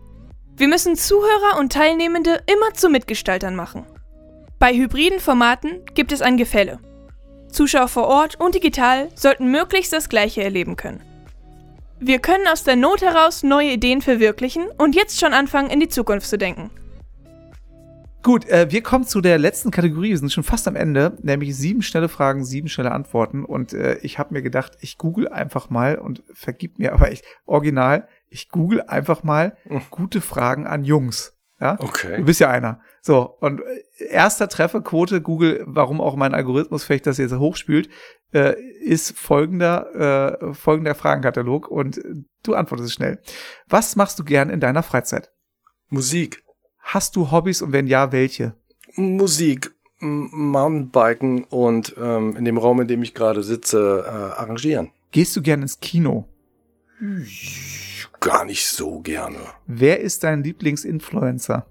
Wir 0.55 0.67
müssen 0.67 0.95
Zuhörer 0.95 1.59
und 1.59 1.73
Teilnehmende 1.73 2.41
immer 2.47 2.73
zu 2.73 2.89
Mitgestaltern 2.89 3.55
machen. 3.55 3.85
Bei 4.59 4.73
hybriden 4.73 5.19
Formaten 5.19 5.83
gibt 5.93 6.13
es 6.13 6.21
ein 6.21 6.37
Gefälle. 6.37 6.79
Zuschauer 7.51 7.89
vor 7.89 8.07
Ort 8.07 8.39
und 8.39 8.55
digital 8.55 9.09
sollten 9.15 9.51
möglichst 9.51 9.91
das 9.91 10.07
Gleiche 10.07 10.43
erleben 10.43 10.75
können. 10.75 11.01
Wir 11.99 12.19
können 12.19 12.47
aus 12.47 12.63
der 12.63 12.77
Not 12.77 13.01
heraus 13.01 13.43
neue 13.43 13.73
Ideen 13.73 14.01
verwirklichen 14.01 14.67
und 14.77 14.95
jetzt 14.95 15.19
schon 15.19 15.33
anfangen, 15.33 15.69
in 15.69 15.81
die 15.81 15.89
Zukunft 15.89 16.27
zu 16.27 16.37
denken. 16.37 16.69
Gut, 18.21 18.45
äh, 18.49 18.67
wir 18.69 18.83
kommen 18.83 19.05
zu 19.05 19.21
der 19.21 19.37
letzten 19.37 19.71
Kategorie. 19.71 20.09
Wir 20.09 20.17
sind 20.17 20.33
schon 20.33 20.43
fast 20.43 20.67
am 20.67 20.75
Ende, 20.75 21.17
nämlich 21.21 21.55
sieben 21.55 21.81
schnelle 21.81 22.09
Fragen, 22.09 22.43
sieben 22.43 22.67
schnelle 22.67 22.91
Antworten. 22.91 23.45
Und 23.45 23.73
äh, 23.73 23.97
ich 23.99 24.19
habe 24.19 24.33
mir 24.33 24.41
gedacht, 24.41 24.73
ich 24.81 24.97
google 24.97 25.29
einfach 25.29 25.69
mal 25.69 25.97
und 25.97 26.23
vergib 26.33 26.79
mir 26.79 26.93
aber 26.93 27.11
echt 27.11 27.23
original, 27.45 28.07
ich 28.27 28.49
google 28.49 28.81
einfach 28.81 29.23
mal 29.23 29.57
hm. 29.63 29.81
gute 29.89 30.21
Fragen 30.21 30.67
an 30.67 30.83
Jungs. 30.83 31.33
Ja? 31.61 31.77
Okay. 31.79 32.17
Du 32.17 32.25
bist 32.25 32.39
ja 32.39 32.49
einer. 32.49 32.81
So, 33.01 33.37
und 33.39 33.61
äh, 33.61 34.05
erster 34.09 34.49
Trefferquote, 34.49 35.21
Google, 35.21 35.63
warum 35.65 36.01
auch 36.01 36.15
mein 36.15 36.33
Algorithmus 36.33 36.83
vielleicht 36.83 37.07
das 37.07 37.17
jetzt 37.17 37.33
hochspült, 37.33 37.89
äh, 38.33 38.55
ist 38.81 39.17
folgender, 39.17 40.39
äh, 40.41 40.53
folgender 40.53 40.95
Fragenkatalog 40.95 41.69
und 41.69 42.01
du 42.43 42.53
antwortest 42.53 42.93
schnell. 42.93 43.21
Was 43.67 43.95
machst 43.95 44.19
du 44.19 44.23
gern 44.23 44.49
in 44.49 44.59
deiner 44.59 44.83
Freizeit? 44.83 45.31
Musik. 45.89 46.43
Hast 46.91 47.15
du 47.15 47.29
Hobbys 47.29 47.61
und 47.61 47.71
wenn 47.71 47.85
ja, 47.85 48.11
welche? 48.11 48.55
Musik, 48.95 49.75
Mountainbiken 49.99 51.43
und 51.43 51.93
ähm, 52.01 52.35
in 52.35 52.45
dem 52.45 52.57
Raum, 52.57 52.81
in 52.81 52.87
dem 52.87 53.03
ich 53.03 53.13
gerade 53.13 53.43
sitze, 53.43 54.05
äh, 54.07 54.09
arrangieren. 54.09 54.89
Gehst 55.11 55.35
du 55.35 55.43
gern 55.43 55.61
ins 55.61 55.79
Kino? 55.79 56.27
Gar 58.19 58.45
nicht 58.45 58.65
so 58.65 59.01
gerne. 59.01 59.37
Wer 59.67 59.99
ist 59.99 60.23
dein 60.23 60.43
Lieblingsinfluencer? 60.43 61.67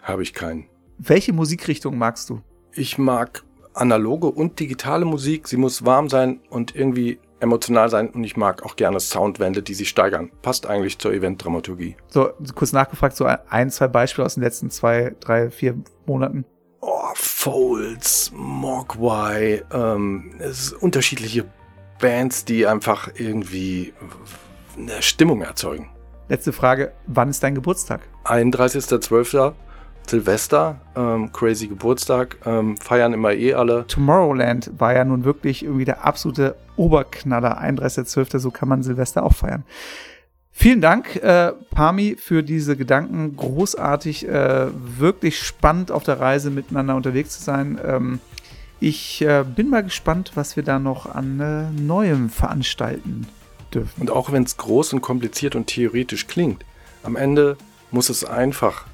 Habe 0.00 0.22
ich 0.22 0.32
keinen. 0.32 0.64
Welche 0.96 1.34
Musikrichtung 1.34 1.98
magst 1.98 2.30
du? 2.30 2.40
Ich 2.72 2.96
mag 2.96 3.44
analoge 3.74 4.28
und 4.28 4.58
digitale 4.60 5.04
Musik. 5.04 5.46
Sie 5.46 5.58
muss 5.58 5.84
warm 5.84 6.08
sein 6.08 6.40
und 6.48 6.74
irgendwie 6.74 7.18
emotional 7.44 7.88
sein 7.88 8.10
und 8.10 8.24
ich 8.24 8.36
mag 8.36 8.64
auch 8.64 8.76
gerne 8.76 8.98
Soundwände, 8.98 9.62
die 9.62 9.74
sich 9.74 9.88
steigern. 9.88 10.32
Passt 10.42 10.66
eigentlich 10.66 10.98
zur 10.98 11.12
Event-Dramaturgie. 11.12 11.96
So, 12.08 12.30
kurz 12.54 12.72
nachgefragt, 12.72 13.16
so 13.16 13.26
ein, 13.26 13.70
zwei 13.70 13.86
Beispiele 13.86 14.26
aus 14.26 14.34
den 14.34 14.42
letzten 14.42 14.70
zwei, 14.70 15.14
drei, 15.20 15.50
vier 15.50 15.76
Monaten. 16.06 16.44
Oh, 16.80 17.10
Folds, 17.14 18.32
Mogwai, 18.34 19.62
ähm, 19.72 20.34
es 20.38 20.68
sind 20.68 20.82
unterschiedliche 20.82 21.44
Bands, 22.00 22.44
die 22.44 22.66
einfach 22.66 23.08
irgendwie 23.14 23.94
eine 24.76 25.00
Stimmung 25.00 25.42
erzeugen. 25.42 25.90
Letzte 26.28 26.52
Frage, 26.52 26.92
wann 27.06 27.28
ist 27.28 27.42
dein 27.42 27.54
Geburtstag? 27.54 28.08
31.12. 28.24 29.52
Silvester, 30.06 30.80
ähm, 30.96 31.32
crazy 31.32 31.66
Geburtstag, 31.66 32.36
ähm, 32.44 32.76
feiern 32.76 33.12
immer 33.12 33.32
eh 33.32 33.54
alle. 33.54 33.86
Tomorrowland 33.86 34.72
war 34.78 34.94
ja 34.94 35.04
nun 35.04 35.24
wirklich 35.24 35.64
irgendwie 35.64 35.84
der 35.84 36.04
absolute 36.04 36.56
Oberknaller, 36.76 37.60
31.12., 37.62 38.38
so 38.38 38.50
kann 38.50 38.68
man 38.68 38.82
Silvester 38.82 39.22
auch 39.22 39.34
feiern. 39.34 39.64
Vielen 40.56 40.80
Dank, 40.80 41.16
äh, 41.16 41.52
Pami, 41.70 42.16
für 42.16 42.44
diese 42.44 42.76
Gedanken. 42.76 43.36
Großartig, 43.36 44.28
äh, 44.28 44.68
wirklich 44.72 45.40
spannend 45.40 45.90
auf 45.90 46.04
der 46.04 46.20
Reise 46.20 46.50
miteinander 46.50 46.94
unterwegs 46.94 47.38
zu 47.38 47.42
sein. 47.42 47.78
Ähm, 47.84 48.20
ich 48.78 49.22
äh, 49.22 49.44
bin 49.44 49.68
mal 49.68 49.82
gespannt, 49.82 50.32
was 50.36 50.54
wir 50.54 50.62
da 50.62 50.78
noch 50.78 51.12
an 51.12 51.40
äh, 51.40 51.70
Neuem 51.72 52.28
veranstalten 52.28 53.26
dürfen. 53.72 54.00
Und 54.00 54.10
auch 54.10 54.30
wenn 54.30 54.44
es 54.44 54.56
groß 54.56 54.92
und 54.92 55.00
kompliziert 55.00 55.56
und 55.56 55.66
theoretisch 55.66 56.28
klingt, 56.28 56.64
am 57.02 57.16
Ende 57.16 57.56
muss 57.90 58.08
es 58.08 58.24
einfach 58.24 58.86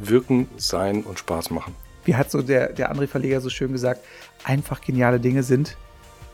wirken, 0.00 0.48
sein 0.56 1.02
und 1.02 1.18
Spaß 1.18 1.50
machen. 1.50 1.74
Wie 2.04 2.14
hat 2.14 2.30
so 2.30 2.42
der, 2.42 2.72
der 2.72 2.90
andere 2.90 3.06
Verleger 3.06 3.40
so 3.40 3.50
schön 3.50 3.72
gesagt, 3.72 4.04
einfach 4.44 4.80
geniale 4.80 5.20
Dinge 5.20 5.42
sind 5.42 5.76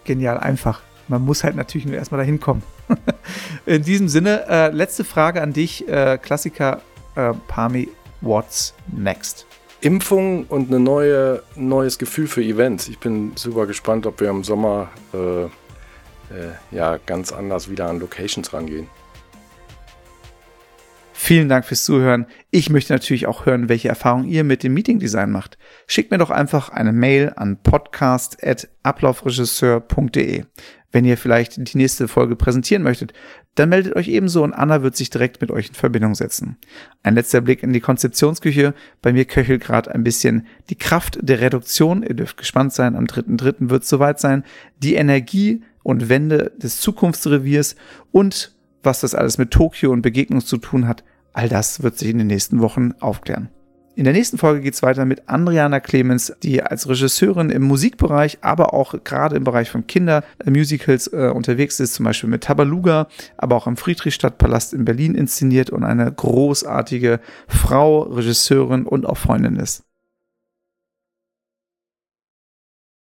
genial 0.05 0.39
einfach. 0.39 0.83
Man 1.09 1.23
muss 1.23 1.45
halt 1.45 1.57
natürlich 1.57 1.87
nur 1.87 1.97
erstmal 1.97 2.19
dahin 2.19 2.41
kommen. 2.41 2.63
In 3.67 3.83
diesem 3.83 4.09
Sinne, 4.09 4.47
äh, 4.49 4.71
letzte 4.71 5.05
Frage 5.05 5.43
an 5.43 5.53
dich, 5.53 5.87
äh, 5.89 6.19
Klassiker 6.19 6.81
äh, 7.15 7.33
Pami, 7.49 7.89
what's 8.21 8.75
next? 8.93 9.47
Impfung 9.81 10.45
und 10.47 10.71
ein 10.71 10.83
neue, 10.83 11.43
neues 11.57 11.99
Gefühl 11.99 12.27
für 12.27 12.43
Events. 12.43 12.89
Ich 12.89 12.99
bin 12.99 13.33
super 13.35 13.67
gespannt, 13.67 14.07
ob 14.07 14.21
wir 14.21 14.31
im 14.31 14.43
Sommer 14.45 14.89
äh, 15.13 15.45
äh, 15.45 15.49
ja 16.71 16.99
ganz 17.05 17.33
anders 17.33 17.71
wieder 17.71 17.89
an 17.89 18.01
Locations 18.01 18.51
rangehen. 18.53 18.89
Vielen 21.27 21.49
Dank 21.49 21.65
fürs 21.65 21.85
Zuhören. 21.85 22.27
Ich 22.51 22.69
möchte 22.69 22.93
natürlich 22.93 23.27
auch 23.27 23.47
hören, 23.47 23.71
welche 23.71 23.89
Erfahrungen 23.89 24.29
ihr 24.29 24.45
mit 24.45 24.63
dem 24.63 24.75
Meeting 24.75 24.99
Design 24.99 25.31
macht. 25.31 25.57
Schickt 25.87 26.11
mir 26.11 26.19
doch 26.19 26.29
einfach 26.29 26.69
eine 26.69 26.93
Mail 26.93 27.33
an 27.35 27.57
podcast.ablaufregisseur.de. 27.63 30.45
Wenn 30.93 31.07
ihr 31.07 31.17
vielleicht 31.17 31.57
die 31.57 31.79
nächste 31.79 32.09
Folge 32.09 32.37
präsentieren 32.37 32.83
möchtet, 32.83 33.15
dann 33.55 33.71
meldet 33.71 33.97
euch 33.97 34.09
ebenso 34.09 34.45
und 34.45 34.53
Anna 34.53 34.83
wird 34.83 34.97
sich 34.97 35.09
direkt 35.09 35.41
mit 35.41 35.51
euch 35.51 35.69
in 35.69 35.75
Verbindung 35.75 36.15
setzen. 36.15 36.59
Ein 37.03 37.15
letzter 37.15 37.41
Blick 37.41 37.63
in 37.63 37.73
die 37.73 37.81
Konzeptionsküche. 37.81 38.75
Bei 39.01 39.15
mir 39.15 39.25
köchelt 39.25 39.63
gerade 39.63 39.95
ein 39.95 40.05
bisschen 40.05 40.47
die 40.69 40.77
Kraft 40.77 41.17
der 41.23 41.41
Reduktion. 41.41 42.03
Ihr 42.03 42.17
dürft 42.17 42.37
gespannt 42.37 42.75
sein. 42.75 42.97
Am 42.97 43.07
3.3. 43.07 43.71
wird 43.71 43.85
es 43.85 43.89
soweit 43.89 44.21
sein. 44.21 44.45
Die 44.77 44.97
Energie 44.97 45.63
und 45.83 46.11
Wende 46.11 46.53
des 46.59 46.83
Zukunftsreviers 46.83 47.77
und 48.13 48.55
was 48.83 49.01
das 49.01 49.15
alles 49.15 49.39
mit 49.39 49.53
Tokio 49.53 49.91
und 49.91 50.03
Begegnung 50.03 50.43
zu 50.43 50.59
tun 50.59 50.87
hat, 50.87 51.03
All 51.35 51.49
das 51.49 51.83
wird 51.83 51.99
sich 51.99 52.09
in 52.09 52.19
den 52.19 52.29
nächsten 52.29 52.61
Wochen 52.61 52.93
aufklären. 53.01 53.51
In 53.97 54.05
der 54.05 54.13
nächsten 54.13 54.39
Folge 54.39 54.61
geht 54.61 54.75
es 54.75 54.83
weiter 54.83 55.05
mit 55.05 55.29
Andriana 55.29 55.79
Clemens, 55.79 56.33
die 56.43 56.63
als 56.63 56.89
Regisseurin 56.89 57.51
im 57.51 57.63
Musikbereich, 57.63 58.39
aber 58.41 58.75
auch 58.75 58.95
gerade 59.05 59.37
im 59.37 59.45
Bereich 59.45 59.71
von 59.71 59.87
Kindermusicals 59.87 61.09
äh, 61.09 61.31
unterwegs 61.33 61.79
ist, 61.79 61.95
zum 61.95 62.05
Beispiel 62.05 62.29
mit 62.29 62.43
Tabaluga, 62.43 63.07
aber 63.37 63.55
auch 63.55 63.69
im 63.69 63.77
Friedrichstadtpalast 63.77 64.75
in 64.75 64.85
Berlin 64.85 65.15
inszeniert 65.15 65.71
und 65.71 65.85
eine 65.85 66.11
großartige 66.11 67.21
Frau, 67.47 68.01
Regisseurin 68.03 68.85
und 68.85 69.07
auch 69.07 69.17
Freundin 69.17 69.57
ist. 69.57 69.85